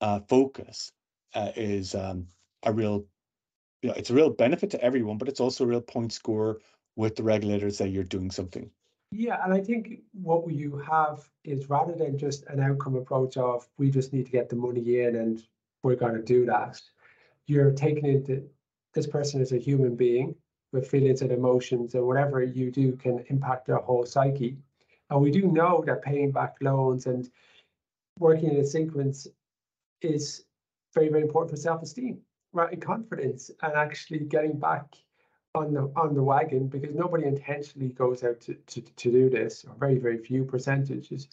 uh, 0.00 0.20
focus 0.28 0.90
uh, 1.34 1.52
is 1.54 1.94
um, 1.94 2.26
a 2.64 2.72
real, 2.72 3.06
you 3.82 3.90
know, 3.90 3.94
it's 3.94 4.10
a 4.10 4.14
real 4.14 4.30
benefit 4.30 4.70
to 4.70 4.82
everyone, 4.82 5.18
but 5.18 5.28
it's 5.28 5.40
also 5.40 5.64
a 5.64 5.68
real 5.68 5.80
point 5.80 6.12
score 6.12 6.58
with 6.96 7.14
the 7.14 7.22
regulators 7.22 7.78
that 7.78 7.90
you're 7.90 8.04
doing 8.04 8.30
something. 8.30 8.68
Yeah, 9.12 9.38
and 9.44 9.52
I 9.52 9.60
think 9.60 10.00
what 10.12 10.50
you 10.50 10.78
have 10.78 11.28
is 11.44 11.70
rather 11.70 11.94
than 11.94 12.18
just 12.18 12.44
an 12.46 12.60
outcome 12.60 12.96
approach 12.96 13.36
of 13.36 13.68
we 13.78 13.90
just 13.90 14.12
need 14.12 14.26
to 14.26 14.32
get 14.32 14.48
the 14.48 14.56
money 14.56 15.00
in 15.00 15.16
and 15.16 15.42
we're 15.82 15.96
going 15.96 16.14
to 16.14 16.22
do 16.22 16.46
that, 16.46 16.80
you're 17.46 17.72
taking 17.72 18.06
into 18.06 18.48
this 18.94 19.06
person 19.06 19.40
is 19.40 19.52
a 19.52 19.58
human 19.58 19.96
being 19.96 20.34
with 20.72 20.88
feelings 20.88 21.22
and 21.22 21.32
emotions, 21.32 21.94
and 21.94 22.06
whatever 22.06 22.42
you 22.42 22.70
do 22.70 22.96
can 22.96 23.24
impact 23.28 23.66
their 23.66 23.76
whole 23.76 24.06
psyche. 24.06 24.56
And 25.10 25.20
we 25.20 25.30
do 25.30 25.42
know 25.42 25.82
that 25.86 26.02
paying 26.02 26.30
back 26.30 26.56
loans 26.60 27.06
and 27.06 27.28
working 28.18 28.50
in 28.50 28.56
a 28.56 28.64
sequence 28.64 29.26
is 30.00 30.44
very, 30.94 31.08
very 31.08 31.22
important 31.22 31.50
for 31.50 31.56
self-esteem, 31.56 32.20
right? 32.52 32.72
And 32.72 32.80
confidence, 32.80 33.50
and 33.62 33.74
actually 33.74 34.20
getting 34.20 34.58
back 34.58 34.84
on 35.54 35.74
the 35.74 35.92
on 35.96 36.14
the 36.14 36.22
wagon 36.22 36.66
because 36.66 36.94
nobody 36.94 37.24
intentionally 37.24 37.90
goes 37.90 38.24
out 38.24 38.40
to, 38.40 38.54
to, 38.54 38.80
to 38.80 39.12
do 39.12 39.28
this, 39.28 39.64
or 39.66 39.74
very, 39.78 39.98
very 39.98 40.18
few 40.18 40.44
percentages 40.44 41.28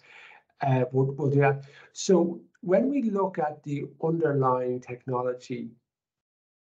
uh, 0.61 0.83
will, 0.91 1.13
will 1.15 1.29
do 1.29 1.39
that. 1.39 1.63
So 1.93 2.41
when 2.61 2.89
we 2.89 3.03
look 3.03 3.39
at 3.39 3.63
the 3.63 3.85
underlying 4.03 4.79
technology 4.79 5.69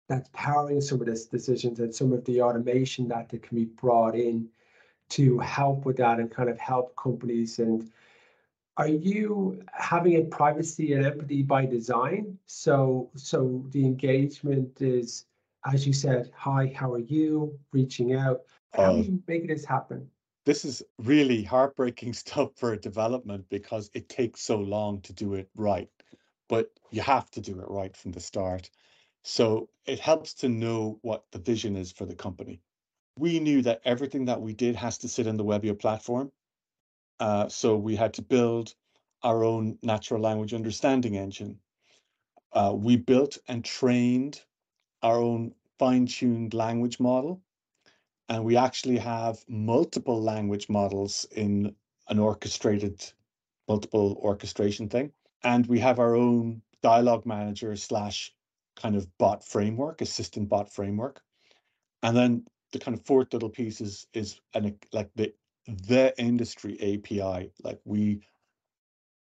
that's 0.09 0.29
powering 0.33 0.81
some 0.81 1.01
of 1.01 1.07
these 1.07 1.27
decisions 1.27 1.81
and 1.81 1.95
some 1.95 2.13
of 2.13 2.25
the 2.25 2.41
automation 2.41 3.09
that 3.09 3.29
can 3.29 3.41
be 3.57 3.65
brought 3.65 4.15
in 4.15 4.49
to 5.09 5.39
help 5.39 5.85
with 5.85 5.97
that 5.97 6.19
and 6.19 6.31
kind 6.31 6.49
of 6.49 6.59
help 6.59 6.95
companies 6.97 7.59
and 7.59 7.91
are 8.79 8.89
you 8.89 9.63
having 9.73 10.17
a 10.17 10.23
privacy 10.25 10.93
and 10.93 11.07
empathy 11.07 11.43
by 11.43 11.65
design? 11.65 12.39
So 12.45 13.11
so 13.17 13.65
the 13.71 13.85
engagement 13.85 14.83
is 14.83 15.25
as 15.65 15.87
you 15.87 15.95
said 15.95 16.31
hi 16.35 16.73
how 16.77 16.93
are 16.93 16.99
you? 16.99 17.59
Reaching 17.73 18.15
out. 18.15 18.43
How 18.75 18.93
do 18.93 18.99
um, 18.99 19.03
you 19.03 19.23
make 19.27 19.49
this 19.49 19.65
happen 19.65 20.11
this 20.47 20.65
is 20.65 20.83
really 20.99 21.43
heartbreaking 21.43 22.15
stuff 22.25 22.53
for 22.57 22.73
a 22.73 22.81
development 22.81 23.45
because 23.51 23.91
it 23.93 24.09
takes 24.09 24.41
so 24.41 24.59
long 24.59 25.03
to 25.03 25.13
do 25.13 25.35
it 25.35 25.51
right 25.55 25.91
but 26.49 26.71
you 26.91 27.03
have 27.03 27.31
to 27.31 27.41
do 27.43 27.61
it 27.61 27.69
right 27.69 27.95
from 27.95 28.13
the 28.13 28.21
start 28.21 28.71
so 29.29 29.69
it 29.87 29.99
helps 29.99 30.35
to 30.35 30.49
know 30.49 31.01
what 31.03 31.25
the 31.33 31.41
vision 31.41 31.75
is 31.75 31.91
for 31.91 32.07
the 32.07 32.15
company. 32.15 32.61
We 33.19 33.41
knew 33.41 33.61
that 33.63 33.81
everything 33.85 34.27
that 34.27 34.41
we 34.41 34.53
did 34.53 34.77
has 34.77 34.99
to 34.99 35.09
sit 35.09 35.27
in 35.27 35.37
the 35.37 35.45
Webio 35.45 35.77
platform. 35.77 36.31
Uh, 37.19 37.49
so 37.49 37.77
we 37.77 37.97
had 37.97 38.15
to 38.15 38.23
build 38.23 38.77
our 39.25 39.43
own 39.43 39.79
natural 39.83 40.21
language 40.21 40.55
understanding 40.55 41.17
engine. 41.17 41.59
Uh, 42.53 42.73
we 42.73 42.95
built 42.95 43.37
and 43.49 43.65
trained 43.65 44.43
our 45.03 45.19
own 45.19 45.57
fine-tuned 45.81 46.55
language 46.55 47.01
model. 47.01 47.43
And 48.29 48.45
we 48.45 48.57
actually 48.57 48.99
have 48.99 49.45
multiple 49.49 50.21
language 50.21 50.69
models 50.69 51.27
in 51.33 51.75
an 52.09 52.19
orchestrated, 52.19 53.05
multiple 53.69 54.19
orchestration 54.23 54.89
thing. 54.89 55.13
And 55.45 55.67
we 55.67 55.79
have 55.81 55.99
our 55.99 56.15
own 56.17 56.63
dialogue 56.83 57.25
manager 57.27 57.77
slash 57.77 58.35
kind 58.75 58.97
of 58.97 59.07
bot 59.19 59.45
framework, 59.45 60.01
assistant 60.01 60.49
bot 60.49 60.71
framework. 60.71 61.23
And 62.03 62.17
then 62.17 62.47
the 62.73 62.79
kind 62.79 62.97
of 62.97 63.05
fourth 63.05 63.33
little 63.33 63.49
piece 63.49 63.81
is 63.81 64.07
is 64.13 64.41
an 64.55 64.79
like 64.93 65.11
the 65.15 65.33
the 65.67 66.15
industry 66.19 66.75
API. 66.81 67.53
Like 67.63 67.81
we 67.85 68.21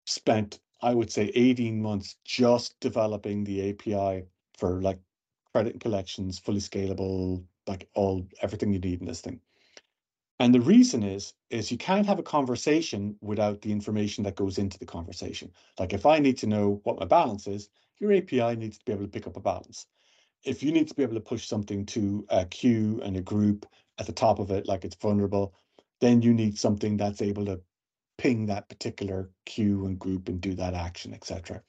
spent, 0.06 0.60
I 0.80 0.94
would 0.94 1.10
say, 1.10 1.30
18 1.34 1.80
months 1.80 2.16
just 2.24 2.78
developing 2.80 3.44
the 3.44 3.70
API 3.70 4.26
for 4.56 4.80
like 4.82 4.98
credit 5.52 5.80
collections, 5.80 6.38
fully 6.38 6.60
scalable, 6.60 7.44
like 7.66 7.88
all 7.94 8.26
everything 8.40 8.72
you 8.72 8.78
need 8.78 9.00
in 9.00 9.06
this 9.06 9.20
thing. 9.20 9.40
And 10.40 10.52
the 10.52 10.60
reason 10.60 11.02
is, 11.02 11.34
is 11.50 11.70
you 11.70 11.78
can't 11.78 12.06
have 12.06 12.18
a 12.18 12.22
conversation 12.24 13.16
without 13.20 13.62
the 13.62 13.70
information 13.70 14.24
that 14.24 14.34
goes 14.34 14.58
into 14.58 14.78
the 14.78 14.86
conversation. 14.86 15.52
Like 15.78 15.92
if 15.92 16.04
I 16.04 16.18
need 16.18 16.38
to 16.38 16.48
know 16.48 16.80
what 16.82 16.98
my 16.98 17.06
balance 17.06 17.46
is, 17.46 17.68
your 18.00 18.12
API 18.12 18.56
needs 18.56 18.78
to 18.78 18.84
be 18.84 18.92
able 18.92 19.04
to 19.04 19.10
pick 19.10 19.28
up 19.28 19.36
a 19.36 19.40
balance. 19.40 19.86
If 20.44 20.62
you 20.62 20.72
need 20.72 20.88
to 20.88 20.94
be 20.94 21.04
able 21.04 21.14
to 21.14 21.20
push 21.20 21.46
something 21.46 21.86
to 21.86 22.26
a 22.28 22.44
queue 22.44 23.00
and 23.04 23.16
a 23.16 23.20
group 23.20 23.66
at 23.98 24.06
the 24.06 24.12
top 24.12 24.40
of 24.40 24.50
it, 24.50 24.66
like 24.66 24.84
it's 24.84 24.96
vulnerable, 24.96 25.54
then 26.00 26.22
you 26.22 26.34
need 26.34 26.58
something 26.58 26.96
that's 26.96 27.22
able 27.22 27.44
to 27.44 27.60
ping 28.18 28.46
that 28.46 28.68
particular 28.68 29.30
queue 29.46 29.86
and 29.86 29.98
group 29.98 30.28
and 30.28 30.40
do 30.40 30.54
that 30.54 30.74
action, 30.74 31.14
etc. 31.14 31.62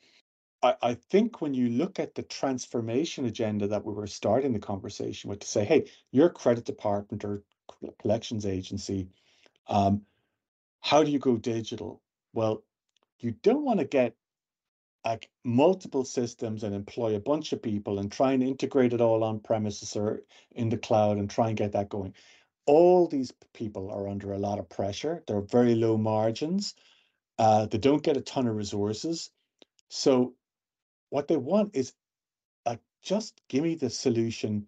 I, 0.64 0.76
I 0.82 0.94
think 0.94 1.42
when 1.42 1.54
you 1.54 1.70
look 1.70 2.00
at 2.00 2.16
the 2.16 2.24
transformation 2.24 3.26
agenda 3.26 3.68
that 3.68 3.86
we 3.86 3.94
were 3.94 4.08
starting 4.08 4.54
the 4.54 4.60
conversation 4.60 5.30
with 5.30 5.42
to 5.42 5.48
say, 5.48 5.66
hey, 5.66 5.92
your 6.12 6.30
credit 6.30 6.64
department 6.66 7.26
or 7.26 7.44
collections 8.02 8.46
agency, 8.46 9.10
um, 9.68 10.04
how 10.80 11.04
do 11.04 11.12
you 11.12 11.20
go 11.20 11.38
digital? 11.38 12.02
Well, 12.34 12.64
you 13.20 13.32
don't 13.44 13.66
want 13.66 13.80
to 13.80 13.86
get 13.86 14.16
like 15.06 15.30
multiple 15.44 16.06
systems 16.06 16.64
and 16.64 16.74
employ 16.74 17.16
a 17.16 17.20
bunch 17.20 17.52
of 17.52 17.62
people 17.62 18.00
and 18.00 18.10
try 18.10 18.32
and 18.32 18.42
integrate 18.42 18.94
it 18.94 19.02
all 19.02 19.24
on 19.24 19.40
premises 19.42 19.96
or 19.98 20.22
in 20.52 20.70
the 20.70 20.78
cloud 20.78 21.18
and 21.18 21.30
try 21.30 21.50
and 21.50 21.58
get 21.58 21.74
that 21.74 21.90
going. 21.90 22.14
All 22.66 23.08
these 23.08 23.34
people 23.54 23.92
are 23.92 24.08
under 24.08 24.32
a 24.32 24.40
lot 24.40 24.60
of 24.60 24.70
pressure. 24.70 25.22
They're 25.28 25.42
very 25.42 25.76
low 25.76 25.98
margins. 25.98 26.76
Uh, 27.38 27.66
they 27.66 27.78
don't 27.78 28.04
get 28.04 28.16
a 28.16 28.22
ton 28.22 28.48
of 28.48 28.56
resources. 28.56 29.30
So 29.90 30.36
what 31.14 31.28
they 31.30 31.38
want 31.38 31.76
is 31.76 31.94
like 32.66 32.82
just 33.04 33.42
give 33.50 33.64
me 33.64 33.76
the 33.76 33.90
solution 33.92 34.68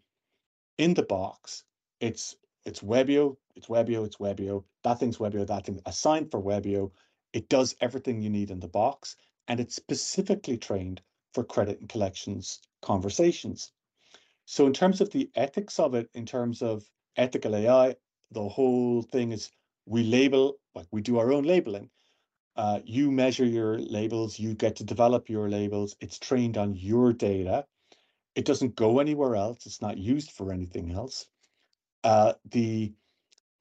in 0.78 0.94
the 0.94 1.04
box. 1.04 1.64
It's 2.00 2.36
it's 2.66 2.82
Webio, 2.82 3.38
it's 3.56 3.68
Webio, 3.68 4.06
it's 4.06 4.18
Webio. 4.18 4.64
That 4.84 5.00
thing's 5.00 5.18
Webio, 5.18 5.48
that 5.48 5.66
thing 5.66 5.82
assigned 5.88 6.32
for 6.32 6.42
Webio. 6.42 6.92
It 7.34 7.50
does 7.50 7.76
everything 7.82 8.22
you 8.22 8.30
need 8.30 8.52
in 8.52 8.60
the 8.62 8.68
box 8.68 9.16
and 9.48 9.60
it's 9.60 9.76
specifically 9.76 10.58
trained 10.58 11.02
for 11.34 11.44
credit 11.44 11.80
and 11.82 11.90
collections 11.90 12.60
conversations. 12.84 13.72
So 14.46 14.68
in 14.68 14.74
terms 14.74 15.02
of 15.02 15.12
the 15.12 15.32
ethics 15.36 15.80
of 15.80 15.96
it, 15.96 16.10
in 16.14 16.26
terms 16.28 16.62
of 16.62 16.86
ethical 17.18 17.56
AI, 17.56 17.96
the 18.32 18.48
whole 18.50 19.02
thing 19.04 19.32
is 19.32 19.52
we 19.88 20.04
label, 20.04 20.58
like 20.76 20.88
we 20.92 21.02
do 21.02 21.18
our 21.20 21.34
own 21.34 21.44
labeling. 21.44 21.90
Uh, 22.56 22.80
you 22.86 23.12
measure 23.12 23.46
your 23.46 23.78
labels, 23.80 24.40
you 24.40 24.54
get 24.54 24.78
to 24.78 24.84
develop 24.84 25.30
your 25.30 25.50
labels. 25.50 25.96
It's 26.00 26.18
trained 26.18 26.58
on 26.58 26.76
your 26.76 27.12
data. 27.12 27.66
It 28.36 28.46
doesn't 28.46 28.76
go 28.76 29.00
anywhere 29.00 29.36
else. 29.36 29.66
It's 29.66 29.82
not 29.82 29.98
used 29.98 30.32
for 30.32 30.52
anything 30.52 30.92
else. 30.92 31.26
Uh, 32.04 32.34
the 32.52 32.94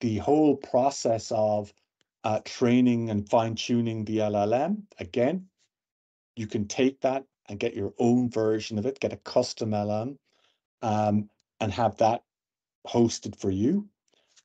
the 0.01 0.19
whole 0.19 0.57
process 0.57 1.33
of 1.33 1.73
uh, 2.25 2.41
training 2.45 3.11
and 3.11 3.29
fine 3.29 3.55
tuning 3.55 4.05
the 4.05 4.19
LLM. 4.19 4.83
Again, 4.99 5.47
you 6.37 6.47
can 6.47 6.67
take 6.67 7.01
that 7.01 7.25
and 7.49 7.61
get 7.61 7.75
your 7.75 7.95
own 7.99 8.31
version 8.31 8.79
of 8.79 8.87
it, 8.87 9.01
get 9.01 9.13
a 9.13 9.19
custom 9.19 9.71
LLM, 9.71 10.19
um, 10.83 11.29
and 11.61 11.73
have 11.73 11.97
that 11.99 12.23
hosted 12.87 13.37
for 13.37 13.51
you. 13.51 13.89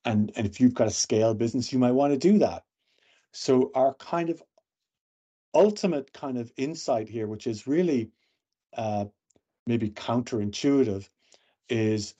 And, 0.04 0.32
and 0.36 0.46
if 0.46 0.60
you've 0.60 0.74
got 0.74 0.86
a 0.86 0.92
scale 0.92 1.34
business, 1.34 1.72
you 1.72 1.78
might 1.78 1.92
want 1.92 2.12
to 2.12 2.18
do 2.18 2.38
that. 2.38 2.64
So 3.32 3.70
our 3.74 3.94
kind 3.94 4.30
of 4.30 4.42
ultimate 5.54 6.12
kind 6.12 6.38
of 6.38 6.52
insight 6.56 7.08
here, 7.08 7.26
which 7.26 7.46
is 7.46 7.66
really 7.66 8.10
uh, 8.76 9.06
maybe 9.66 9.90
counterintuitive, 9.90 11.08
is 11.68 12.14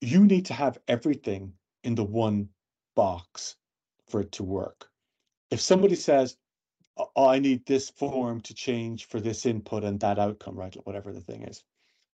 you 0.00 0.24
need 0.24 0.46
to 0.46 0.54
have 0.54 0.78
everything 0.88 1.52
in 1.84 1.94
the 1.94 2.04
one 2.04 2.48
box 2.94 3.56
for 4.08 4.20
it 4.20 4.32
to 4.32 4.42
work. 4.42 4.88
If 5.50 5.60
somebody 5.60 5.94
says, 5.94 6.36
oh, 6.96 7.28
I 7.28 7.38
need 7.38 7.66
this 7.66 7.90
form 7.90 8.40
to 8.42 8.54
change 8.54 9.06
for 9.06 9.20
this 9.20 9.46
input 9.46 9.84
and 9.84 10.00
that 10.00 10.18
outcome, 10.18 10.56
right? 10.56 10.74
Whatever 10.84 11.12
the 11.12 11.20
thing 11.20 11.42
is, 11.42 11.62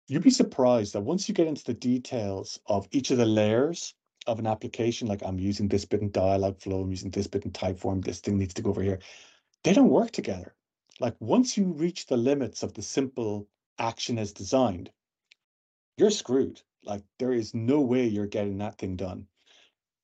you'd 0.07 0.23
be 0.23 0.29
surprised 0.29 0.93
that 0.93 1.01
once 1.01 1.27
you 1.27 1.35
get 1.35 1.47
into 1.47 1.63
the 1.63 1.73
details 1.73 2.59
of 2.65 2.87
each 2.91 3.11
of 3.11 3.17
the 3.17 3.25
layers 3.25 3.93
of 4.27 4.39
an 4.39 4.47
application, 4.47 5.07
like 5.07 5.23
I'm 5.23 5.39
using 5.39 5.67
this 5.67 5.85
bit 5.85 6.01
in 6.01 6.11
Dialogflow, 6.11 6.83
I'm 6.83 6.91
using 6.91 7.11
this 7.11 7.27
bit 7.27 7.45
in 7.45 7.51
Typeform, 7.51 8.03
this 8.03 8.19
thing 8.19 8.37
needs 8.37 8.53
to 8.55 8.61
go 8.61 8.69
over 8.69 8.81
here, 8.81 8.99
they 9.63 9.73
don't 9.73 9.89
work 9.89 10.11
together. 10.11 10.55
Like 10.99 11.15
once 11.19 11.57
you 11.57 11.65
reach 11.65 12.05
the 12.05 12.17
limits 12.17 12.63
of 12.63 12.73
the 12.73 12.81
simple 12.81 13.47
action 13.79 14.19
as 14.19 14.31
designed, 14.31 14.91
you're 15.97 16.11
screwed. 16.11 16.61
Like 16.83 17.03
there 17.19 17.33
is 17.33 17.53
no 17.53 17.81
way 17.81 18.07
you're 18.07 18.27
getting 18.27 18.57
that 18.59 18.77
thing 18.77 18.95
done. 18.95 19.27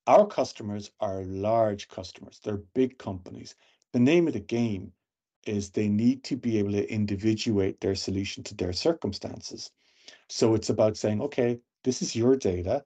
Our 0.08 0.26
customers 0.26 0.92
are 1.00 1.24
large 1.24 1.88
customers. 1.88 2.40
They're 2.44 2.64
big 2.74 2.98
companies. 2.98 3.56
The 3.94 4.00
name 4.00 4.28
of 4.28 4.34
the 4.34 4.40
game 4.40 4.94
is 5.46 5.70
they 5.70 5.88
need 5.90 6.24
to 6.26 6.36
be 6.36 6.58
able 6.60 6.72
to 6.72 6.92
individuate 6.92 7.80
their 7.80 7.96
solution 7.96 8.44
to 8.44 8.56
their 8.56 8.74
circumstances. 8.74 9.72
So 10.30 10.56
it's 10.56 10.70
about 10.70 10.98
saying, 10.98 11.22
okay, 11.22 11.60
this 11.84 12.02
is 12.02 12.16
your 12.16 12.36
data. 12.36 12.84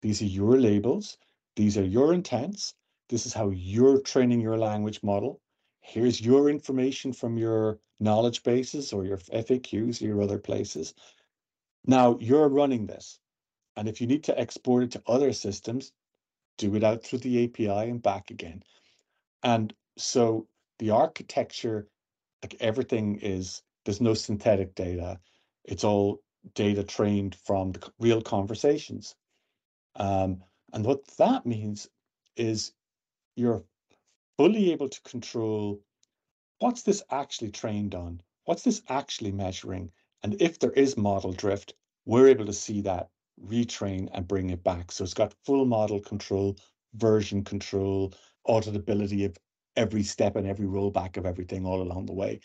These 0.00 0.22
are 0.22 0.26
your 0.26 0.58
labels. 0.58 1.18
These 1.56 1.76
are 1.76 1.84
your 1.84 2.14
intents. 2.14 2.74
This 3.08 3.26
is 3.26 3.32
how 3.32 3.50
you're 3.50 4.00
training 4.00 4.40
your 4.40 4.58
language 4.58 5.02
model. 5.02 5.40
Here's 5.80 6.20
your 6.20 6.50
information 6.50 7.12
from 7.12 7.38
your 7.38 7.80
knowledge 7.98 8.42
bases 8.42 8.92
or 8.92 9.04
your 9.04 9.16
FAQs 9.18 10.02
or 10.02 10.06
your 10.06 10.22
other 10.22 10.38
places. 10.38 10.94
Now 11.86 12.18
you're 12.20 12.48
running 12.48 12.86
this. 12.86 13.18
And 13.76 13.88
if 13.88 14.00
you 14.00 14.06
need 14.06 14.24
to 14.24 14.38
export 14.38 14.84
it 14.84 14.90
to 14.92 15.02
other 15.06 15.32
systems, 15.32 15.92
do 16.58 16.74
it 16.74 16.84
out 16.84 17.02
through 17.02 17.20
the 17.20 17.44
API 17.44 17.90
and 17.90 18.02
back 18.02 18.30
again. 18.30 18.62
And 19.42 19.72
so 19.96 20.46
the 20.78 20.90
architecture, 20.90 21.88
like 22.42 22.56
everything 22.60 23.20
is, 23.20 23.62
there's 23.84 24.00
no 24.00 24.14
synthetic 24.14 24.74
data. 24.74 25.18
It's 25.64 25.84
all 25.84 26.20
data 26.54 26.82
trained 26.82 27.34
from 27.34 27.72
the 27.72 27.90
real 27.98 28.20
conversations. 28.20 29.14
Um, 29.98 30.42
and 30.72 30.84
what 30.84 31.06
that 31.18 31.44
means 31.44 31.88
is 32.36 32.72
you're 33.36 33.64
fully 34.38 34.72
able 34.72 34.88
to 34.88 35.00
control 35.02 35.80
what's 36.60 36.82
this 36.82 37.02
actually 37.10 37.50
trained 37.50 37.94
on? 37.94 38.20
What's 38.44 38.62
this 38.62 38.82
actually 38.88 39.32
measuring? 39.32 39.90
And 40.22 40.40
if 40.40 40.58
there 40.58 40.72
is 40.72 40.96
model 40.96 41.32
drift, 41.32 41.74
we're 42.06 42.28
able 42.28 42.46
to 42.46 42.52
see 42.52 42.80
that, 42.82 43.10
retrain 43.46 44.08
and 44.12 44.26
bring 44.26 44.50
it 44.50 44.64
back. 44.64 44.90
So 44.90 45.04
it's 45.04 45.14
got 45.14 45.34
full 45.44 45.64
model 45.64 46.00
control, 46.00 46.56
version 46.94 47.44
control, 47.44 48.12
auditability 48.48 49.24
of 49.24 49.36
every 49.76 50.02
step 50.02 50.34
and 50.34 50.46
every 50.46 50.66
rollback 50.66 51.16
of 51.16 51.26
everything 51.26 51.64
all 51.64 51.82
along 51.82 52.06
the 52.06 52.14
way. 52.14 52.40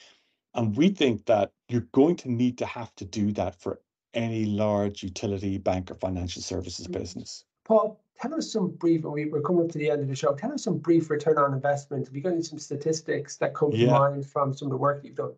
And 0.54 0.76
we 0.76 0.90
think 0.90 1.26
that 1.26 1.52
you're 1.68 1.88
going 1.94 2.16
to 2.18 2.32
need 2.32 2.60
to 2.60 2.66
have 2.66 2.94
to 2.96 3.06
do 3.06 3.32
that 3.34 3.60
for 3.60 3.80
any 4.14 4.46
large 4.46 5.04
utility 5.04 5.58
bank 5.58 5.92
or 5.92 5.96
financial 5.96 6.42
services 6.42 6.88
mm-hmm. 6.88 7.00
business. 7.00 7.46
Paul, 7.66 8.02
tell 8.22 8.34
us 8.36 8.52
some 8.52 8.70
brief, 8.72 9.04
we, 9.04 9.32
are 9.32 9.42
coming 9.42 9.64
up 9.64 9.72
to 9.72 9.78
the 9.78 9.90
end 9.90 10.02
of 10.02 10.08
the 10.08 10.16
show. 10.16 10.34
Tell 10.34 10.52
us 10.54 10.64
some 10.64 10.78
brief 10.78 11.10
return 11.10 11.38
on 11.38 11.54
investment. 11.54 12.08
Have 12.08 12.16
you 12.16 12.22
got 12.22 12.34
any 12.34 12.42
some 12.42 12.60
statistics 12.60 13.38
that 13.38 13.54
come 13.54 13.72
yeah. 13.72 13.88
to 13.88 13.92
mind 13.92 14.26
from 14.28 14.54
some 14.54 14.68
of 14.68 14.72
the 14.72 14.78
work 14.78 15.02
you've 15.04 15.16
done? 15.16 15.34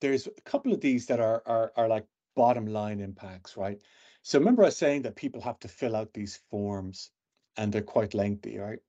There's 0.00 0.26
a 0.26 0.40
couple 0.42 0.72
of 0.72 0.80
these 0.80 1.06
that 1.06 1.20
are, 1.20 1.42
are, 1.46 1.72
are 1.76 1.88
like 1.88 2.06
bottom 2.36 2.66
line 2.66 3.00
impacts, 3.00 3.56
right? 3.56 3.80
So 4.22 4.38
remember 4.38 4.62
I 4.62 4.66
was 4.66 4.76
saying 4.76 5.02
that 5.02 5.16
people 5.16 5.40
have 5.42 5.58
to 5.60 5.68
fill 5.68 5.96
out 5.96 6.12
these 6.12 6.40
forms 6.50 7.10
and 7.56 7.72
they're 7.72 7.82
quite 7.82 8.14
lengthy, 8.14 8.58
right? 8.58 8.80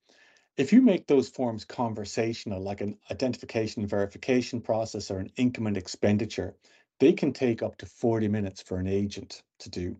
If 0.58 0.72
you 0.72 0.82
make 0.82 1.08
those 1.08 1.28
forms 1.28 1.66
conversational, 1.66 2.62
like 2.62 2.80
an 2.80 2.98
identification 3.12 3.82
and 3.82 3.90
verification 3.90 4.62
process 4.62 5.12
or 5.12 5.20
an 5.20 5.32
income 5.36 5.68
and 5.68 5.76
expenditure, 5.76 6.56
they 7.00 7.14
can 7.14 7.34
take 7.34 7.62
up 7.62 7.78
to 7.78 7.86
40 7.86 8.28
minutes 8.28 8.62
for 8.62 8.78
an 8.78 8.88
agent 8.88 9.44
to 9.60 9.70
do. 9.70 9.98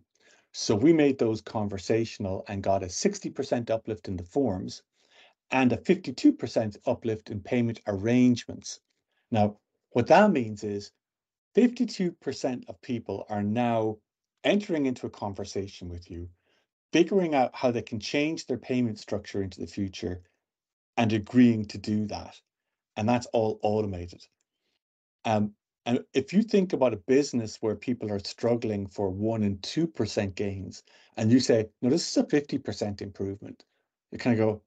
So 0.52 0.74
we 0.74 0.92
made 0.92 1.18
those 1.18 1.42
conversational 1.42 2.44
and 2.48 2.62
got 2.62 2.82
a 2.82 2.86
60% 2.86 3.70
uplift 3.70 4.08
in 4.08 4.16
the 4.16 4.24
forms 4.24 4.82
and 5.50 5.72
a 5.72 5.76
52% 5.76 6.76
uplift 6.86 7.30
in 7.30 7.40
payment 7.40 7.80
arrangements. 7.86 8.80
Now, 9.30 9.58
what 9.90 10.06
that 10.06 10.30
means 10.32 10.64
is 10.64 10.92
52% 11.54 12.68
of 12.68 12.80
people 12.80 13.26
are 13.28 13.42
now 13.42 13.98
entering 14.44 14.86
into 14.86 15.06
a 15.06 15.10
conversation 15.10 15.88
with 15.88 16.10
you, 16.10 16.28
figuring 16.92 17.34
out 17.34 17.54
how 17.54 17.70
they 17.70 17.82
can 17.82 18.00
change 18.00 18.46
their 18.46 18.58
payment 18.58 18.98
structure 18.98 19.42
into 19.42 19.60
the 19.60 19.66
future 19.66 20.22
and 20.96 21.12
agreeing 21.12 21.64
to 21.66 21.78
do 21.78 22.06
that. 22.06 22.40
And 22.96 23.08
that's 23.08 23.26
all 23.26 23.58
automated. 23.62 24.24
Um, 25.24 25.52
and 25.86 26.04
if 26.12 26.32
you 26.32 26.42
think 26.42 26.72
about 26.72 26.92
a 26.92 26.98
business 26.98 27.58
where 27.60 27.76
people 27.76 28.12
are 28.12 28.18
struggling 28.18 28.88
for 28.88 29.08
one 29.08 29.44
and 29.44 29.62
two 29.62 29.86
percent 29.86 30.34
gains, 30.34 30.82
and 31.16 31.30
you 31.30 31.38
say, 31.38 31.68
no, 31.80 31.88
this 31.88 32.10
is 32.10 32.16
a 32.16 32.24
50% 32.24 33.00
improvement, 33.00 33.64
you 34.10 34.18
kind 34.18 34.38
of 34.38 34.44
go, 34.44 34.62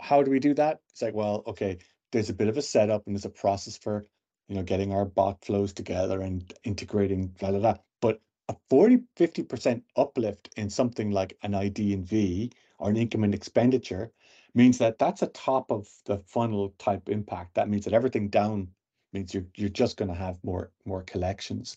how 0.00 0.22
do 0.22 0.30
we 0.30 0.38
do 0.38 0.52
that? 0.54 0.80
It's 0.90 1.00
like, 1.00 1.14
well, 1.14 1.42
okay, 1.46 1.78
there's 2.12 2.28
a 2.28 2.34
bit 2.34 2.48
of 2.48 2.58
a 2.58 2.62
setup 2.62 3.06
and 3.06 3.16
there's 3.16 3.24
a 3.24 3.30
process 3.30 3.78
for, 3.78 4.06
you 4.48 4.54
know, 4.54 4.62
getting 4.62 4.92
our 4.92 5.06
bot 5.06 5.42
flows 5.42 5.72
together 5.72 6.20
and 6.20 6.52
integrating 6.64 7.28
blah 7.28 7.50
blah 7.50 7.60
blah. 7.60 7.76
But 8.02 8.20
a 8.50 8.56
40, 8.68 9.04
50% 9.16 9.82
uplift 9.96 10.50
in 10.56 10.68
something 10.68 11.10
like 11.10 11.38
an 11.42 11.54
ID 11.54 11.94
and 11.94 12.04
V 12.06 12.52
or 12.78 12.90
an 12.90 12.96
income 12.98 13.24
and 13.24 13.34
expenditure 13.34 14.12
means 14.54 14.76
that 14.76 14.98
that's 14.98 15.22
a 15.22 15.28
top 15.28 15.70
of 15.70 15.88
the 16.04 16.18
funnel 16.26 16.74
type 16.78 17.08
impact. 17.08 17.54
That 17.54 17.70
means 17.70 17.86
that 17.86 17.94
everything 17.94 18.28
down 18.28 18.68
means 19.12 19.34
you're 19.34 19.46
you're 19.56 19.68
just 19.68 19.96
going 19.96 20.10
to 20.10 20.16
have 20.16 20.38
more 20.42 20.70
more 20.84 21.02
collections. 21.02 21.76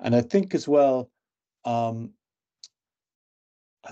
And 0.00 0.14
I 0.14 0.20
think 0.20 0.54
as 0.54 0.66
well, 0.66 1.10
um, 1.64 2.10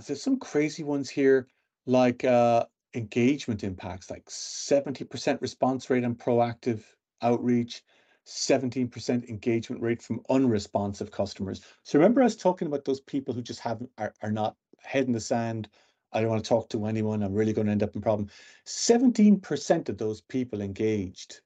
there's 0.06 0.22
some 0.22 0.38
crazy 0.38 0.82
ones 0.82 1.08
here, 1.08 1.46
like 1.86 2.24
uh, 2.24 2.66
engagement 2.94 3.64
impacts, 3.64 4.10
like 4.10 4.24
70% 4.26 5.40
response 5.40 5.88
rate 5.90 6.04
on 6.04 6.14
proactive 6.14 6.82
outreach, 7.22 7.82
17% 8.26 9.28
engagement 9.28 9.82
rate 9.82 10.02
from 10.02 10.20
unresponsive 10.30 11.10
customers. 11.10 11.62
So 11.82 11.98
remember 11.98 12.20
I 12.20 12.24
was 12.24 12.36
talking 12.36 12.68
about 12.68 12.84
those 12.84 13.00
people 13.00 13.34
who 13.34 13.42
just 13.42 13.60
haven't 13.60 13.90
are, 13.98 14.14
are 14.22 14.32
not 14.32 14.56
head 14.82 15.06
in 15.06 15.12
the 15.12 15.20
sand. 15.20 15.68
I 16.12 16.20
don't 16.20 16.30
want 16.30 16.42
to 16.44 16.48
talk 16.48 16.68
to 16.70 16.86
anyone. 16.86 17.22
I'm 17.22 17.34
really 17.34 17.52
going 17.52 17.66
to 17.66 17.72
end 17.72 17.82
up 17.82 17.94
in 17.94 18.00
problem. 18.00 18.28
17% 18.66 19.88
of 19.88 19.98
those 19.98 20.20
people 20.22 20.60
engaged. 20.60 21.40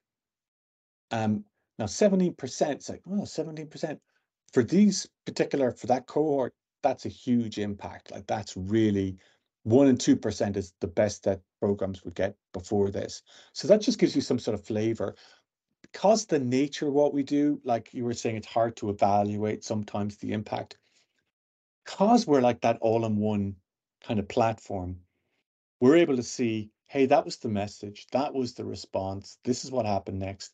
Um, 1.15 1.45
now 1.79 1.85
17%, 1.85 2.71
it's 2.71 2.89
like, 2.89 3.01
oh, 3.07 3.21
17%. 3.21 3.99
For 4.51 4.63
these 4.63 5.07
particular, 5.25 5.71
for 5.71 5.87
that 5.87 6.07
cohort, 6.07 6.53
that's 6.83 7.05
a 7.05 7.09
huge 7.09 7.57
impact. 7.57 8.11
Like 8.11 8.27
that's 8.27 8.57
really 8.57 9.17
one 9.63 9.87
and 9.87 9.99
two 9.99 10.15
percent 10.15 10.57
is 10.57 10.73
the 10.79 10.87
best 10.87 11.23
that 11.23 11.41
programs 11.59 12.03
would 12.03 12.15
get 12.15 12.35
before 12.53 12.91
this. 12.91 13.23
So 13.53 13.67
that 13.67 13.81
just 13.81 13.97
gives 13.97 14.15
you 14.15 14.21
some 14.21 14.39
sort 14.39 14.53
of 14.53 14.65
flavor 14.65 15.15
because 15.81 16.25
the 16.25 16.39
nature 16.39 16.87
of 16.87 16.93
what 16.93 17.13
we 17.13 17.23
do, 17.23 17.59
like 17.63 17.93
you 17.93 18.03
were 18.03 18.13
saying, 18.13 18.35
it's 18.35 18.47
hard 18.47 18.75
to 18.77 18.89
evaluate 18.89 19.63
sometimes 19.63 20.17
the 20.17 20.33
impact. 20.33 20.77
Because 21.85 22.27
we're 22.27 22.41
like 22.41 22.61
that 22.61 22.77
all 22.81 23.05
in 23.05 23.17
one 23.17 23.55
kind 24.03 24.19
of 24.19 24.27
platform, 24.27 24.97
we're 25.79 25.95
able 25.95 26.17
to 26.17 26.23
see, 26.23 26.69
hey, 26.87 27.05
that 27.05 27.25
was 27.25 27.37
the 27.37 27.49
message, 27.49 28.07
that 28.11 28.33
was 28.33 28.53
the 28.53 28.65
response, 28.65 29.37
this 29.43 29.63
is 29.63 29.71
what 29.71 29.85
happened 29.85 30.19
next. 30.19 30.53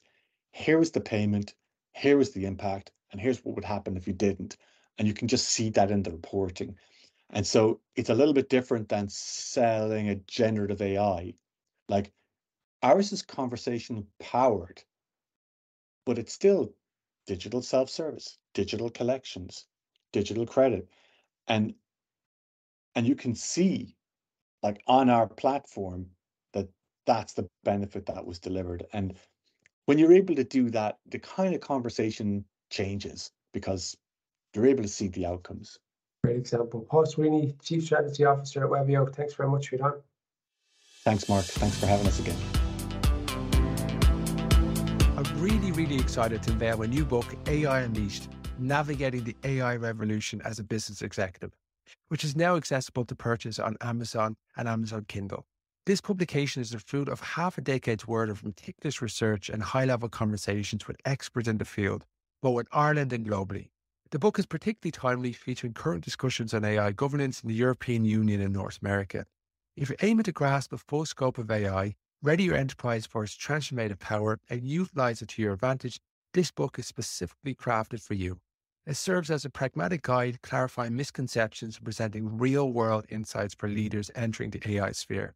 Here 0.51 0.77
was 0.79 0.91
the 0.91 1.01
payment, 1.01 1.55
here 1.93 2.17
was 2.17 2.31
the 2.31 2.45
impact, 2.45 2.91
and 3.11 3.21
here's 3.21 3.43
what 3.43 3.55
would 3.55 3.65
happen 3.65 3.97
if 3.97 4.07
you 4.07 4.13
didn't. 4.13 4.57
And 4.97 5.07
you 5.07 5.13
can 5.13 5.27
just 5.27 5.49
see 5.49 5.69
that 5.71 5.91
in 5.91 6.03
the 6.03 6.11
reporting. 6.11 6.75
And 7.31 7.45
so 7.47 7.81
it's 7.95 8.09
a 8.09 8.15
little 8.15 8.33
bit 8.33 8.49
different 8.49 8.89
than 8.89 9.09
selling 9.09 10.09
a 10.09 10.15
generative 10.15 10.81
AI. 10.81 11.33
Like 11.89 12.11
ours 12.83 13.11
is 13.11 13.21
conversation 13.21 14.07
powered 14.19 14.83
but 16.05 16.17
it's 16.17 16.33
still 16.33 16.73
digital 17.27 17.61
self-service, 17.61 18.37
digital 18.53 18.89
collections, 18.89 19.65
digital 20.11 20.45
credit. 20.45 20.87
And 21.47 21.73
and 22.95 23.07
you 23.07 23.15
can 23.15 23.35
see 23.35 23.95
like 24.63 24.81
on 24.87 25.09
our 25.09 25.27
platform 25.27 26.07
that 26.53 26.67
that's 27.05 27.33
the 27.33 27.47
benefit 27.63 28.05
that 28.07 28.25
was 28.25 28.39
delivered. 28.39 28.85
And 28.93 29.15
when 29.91 29.97
you're 29.97 30.13
able 30.13 30.33
to 30.33 30.45
do 30.45 30.69
that, 30.69 30.99
the 31.09 31.19
kind 31.19 31.53
of 31.53 31.59
conversation 31.59 32.45
changes 32.69 33.29
because 33.51 33.97
you're 34.55 34.65
able 34.65 34.81
to 34.81 34.87
see 34.87 35.09
the 35.09 35.25
outcomes. 35.25 35.77
Great 36.23 36.37
example. 36.37 36.87
Paul 36.89 37.05
Sweeney, 37.05 37.57
Chief 37.61 37.83
Strategy 37.83 38.23
Officer 38.23 38.63
at 38.63 38.69
Webio. 38.69 39.13
Thanks 39.13 39.33
very 39.33 39.49
much 39.49 39.67
for 39.67 39.75
your 39.75 39.89
time. 39.89 39.99
Thanks, 41.03 41.27
Mark. 41.27 41.43
Thanks 41.43 41.77
for 41.77 41.87
having 41.87 42.07
us 42.07 42.21
again. 42.21 42.37
I'm 45.17 45.41
really, 45.41 45.73
really 45.73 45.99
excited 45.99 46.41
to 46.43 46.51
unveil 46.51 46.77
my 46.77 46.85
new 46.85 47.03
book, 47.03 47.25
AI 47.47 47.81
Unleashed 47.81 48.29
Navigating 48.59 49.25
the 49.25 49.35
AI 49.43 49.75
Revolution 49.75 50.41
as 50.45 50.57
a 50.57 50.63
Business 50.63 51.01
Executive, 51.01 51.51
which 52.07 52.23
is 52.23 52.37
now 52.37 52.55
accessible 52.55 53.03
to 53.03 53.13
purchase 53.13 53.59
on 53.59 53.75
Amazon 53.81 54.37
and 54.55 54.69
Amazon 54.69 55.03
Kindle. 55.09 55.45
This 55.87 55.99
publication 55.99 56.61
is 56.61 56.69
the 56.69 56.79
fruit 56.79 57.09
of 57.09 57.21
half 57.21 57.57
a 57.57 57.61
decade's 57.61 58.07
worth 58.07 58.29
of 58.29 58.45
meticulous 58.45 59.01
research 59.01 59.49
and 59.49 59.63
high 59.63 59.85
level 59.85 60.09
conversations 60.09 60.87
with 60.87 61.01
experts 61.05 61.47
in 61.47 61.57
the 61.57 61.65
field, 61.65 62.05
both 62.39 62.59
in 62.59 62.67
Ireland 62.71 63.11
and 63.13 63.25
globally. 63.25 63.69
The 64.11 64.19
book 64.19 64.37
is 64.37 64.45
particularly 64.45 64.91
timely, 64.91 65.33
featuring 65.33 65.73
current 65.73 66.03
discussions 66.03 66.53
on 66.53 66.63
AI 66.63 66.91
governance 66.91 67.41
in 67.41 67.49
the 67.49 67.55
European 67.55 68.05
Union 68.05 68.41
and 68.41 68.53
North 68.53 68.77
America. 68.79 69.25
If 69.75 69.89
you're 69.89 69.97
aiming 70.03 70.25
to 70.25 70.31
grasp 70.31 70.69
the 70.69 70.77
full 70.77 71.03
scope 71.07 71.39
of 71.39 71.49
AI, 71.49 71.95
ready 72.21 72.43
your 72.43 72.55
enterprise 72.55 73.07
for 73.07 73.23
its 73.23 73.35
transformative 73.35 73.97
power, 73.97 74.39
and 74.51 74.67
utilize 74.67 75.23
it 75.23 75.29
to 75.29 75.41
your 75.41 75.53
advantage, 75.53 75.99
this 76.35 76.51
book 76.51 76.77
is 76.77 76.85
specifically 76.85 77.55
crafted 77.55 78.03
for 78.03 78.13
you. 78.13 78.39
It 78.85 78.97
serves 78.97 79.31
as 79.31 79.45
a 79.45 79.49
pragmatic 79.49 80.03
guide, 80.03 80.43
clarifying 80.43 80.95
misconceptions 80.95 81.77
and 81.77 81.85
presenting 81.85 82.37
real 82.37 82.71
world 82.71 83.07
insights 83.09 83.55
for 83.55 83.67
leaders 83.67 84.11
entering 84.13 84.51
the 84.51 84.61
AI 84.69 84.91
sphere. 84.91 85.33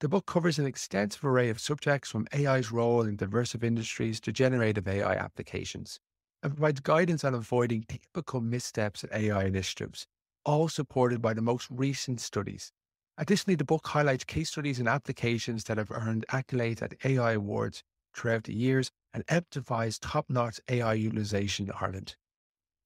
The 0.00 0.08
book 0.08 0.26
covers 0.26 0.60
an 0.60 0.66
extensive 0.66 1.24
array 1.24 1.48
of 1.48 1.58
subjects 1.58 2.08
from 2.08 2.28
AI's 2.32 2.70
role 2.70 3.02
in 3.02 3.16
diverse 3.16 3.56
industries 3.56 4.20
to 4.20 4.32
generative 4.32 4.86
AI 4.86 5.14
applications 5.14 5.98
and 6.40 6.52
provides 6.52 6.78
guidance 6.78 7.24
on 7.24 7.34
avoiding 7.34 7.82
typical 7.82 8.40
missteps 8.40 9.02
in 9.02 9.10
AI 9.12 9.42
initiatives, 9.46 10.06
all 10.44 10.68
supported 10.68 11.20
by 11.20 11.34
the 11.34 11.42
most 11.42 11.66
recent 11.68 12.20
studies. 12.20 12.70
Additionally, 13.16 13.56
the 13.56 13.64
book 13.64 13.88
highlights 13.88 14.22
case 14.22 14.50
studies 14.50 14.78
and 14.78 14.88
applications 14.88 15.64
that 15.64 15.78
have 15.78 15.90
earned 15.90 16.24
accolades 16.30 16.80
at 16.80 16.94
AI 17.04 17.32
awards 17.32 17.82
throughout 18.14 18.44
the 18.44 18.54
years 18.54 18.92
and 19.12 19.24
emphasize 19.26 19.98
top-notch 19.98 20.60
AI 20.68 20.94
utilization 20.94 21.66
in 21.66 21.72
Ireland. 21.80 22.14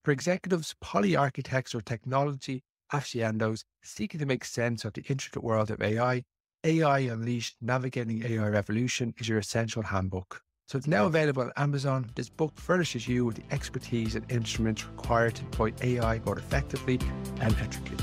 For 0.02 0.12
executives, 0.12 0.74
poly 0.80 1.14
architects, 1.14 1.74
or 1.74 1.82
technology 1.82 2.62
aficionados 2.90 3.64
seeking 3.82 4.20
to 4.20 4.26
make 4.26 4.46
sense 4.46 4.86
of 4.86 4.94
the 4.94 5.02
intricate 5.02 5.44
world 5.44 5.70
of 5.70 5.82
AI, 5.82 6.24
AI 6.64 7.00
Unleashed 7.00 7.56
Navigating 7.60 8.24
AI 8.24 8.46
Revolution 8.46 9.12
is 9.18 9.28
your 9.28 9.38
essential 9.38 9.82
handbook. 9.82 10.42
So 10.68 10.78
it's 10.78 10.86
now 10.86 11.06
available 11.06 11.42
on 11.42 11.52
Amazon. 11.56 12.08
This 12.14 12.28
book 12.28 12.52
furnishes 12.54 13.08
you 13.08 13.24
with 13.24 13.36
the 13.36 13.42
expertise 13.50 14.14
and 14.14 14.30
instruments 14.30 14.86
required 14.86 15.34
to 15.34 15.42
deploy 15.42 15.72
AI 15.82 16.20
more 16.24 16.38
effectively 16.38 17.00
and 17.40 17.52
ethically. 17.56 17.96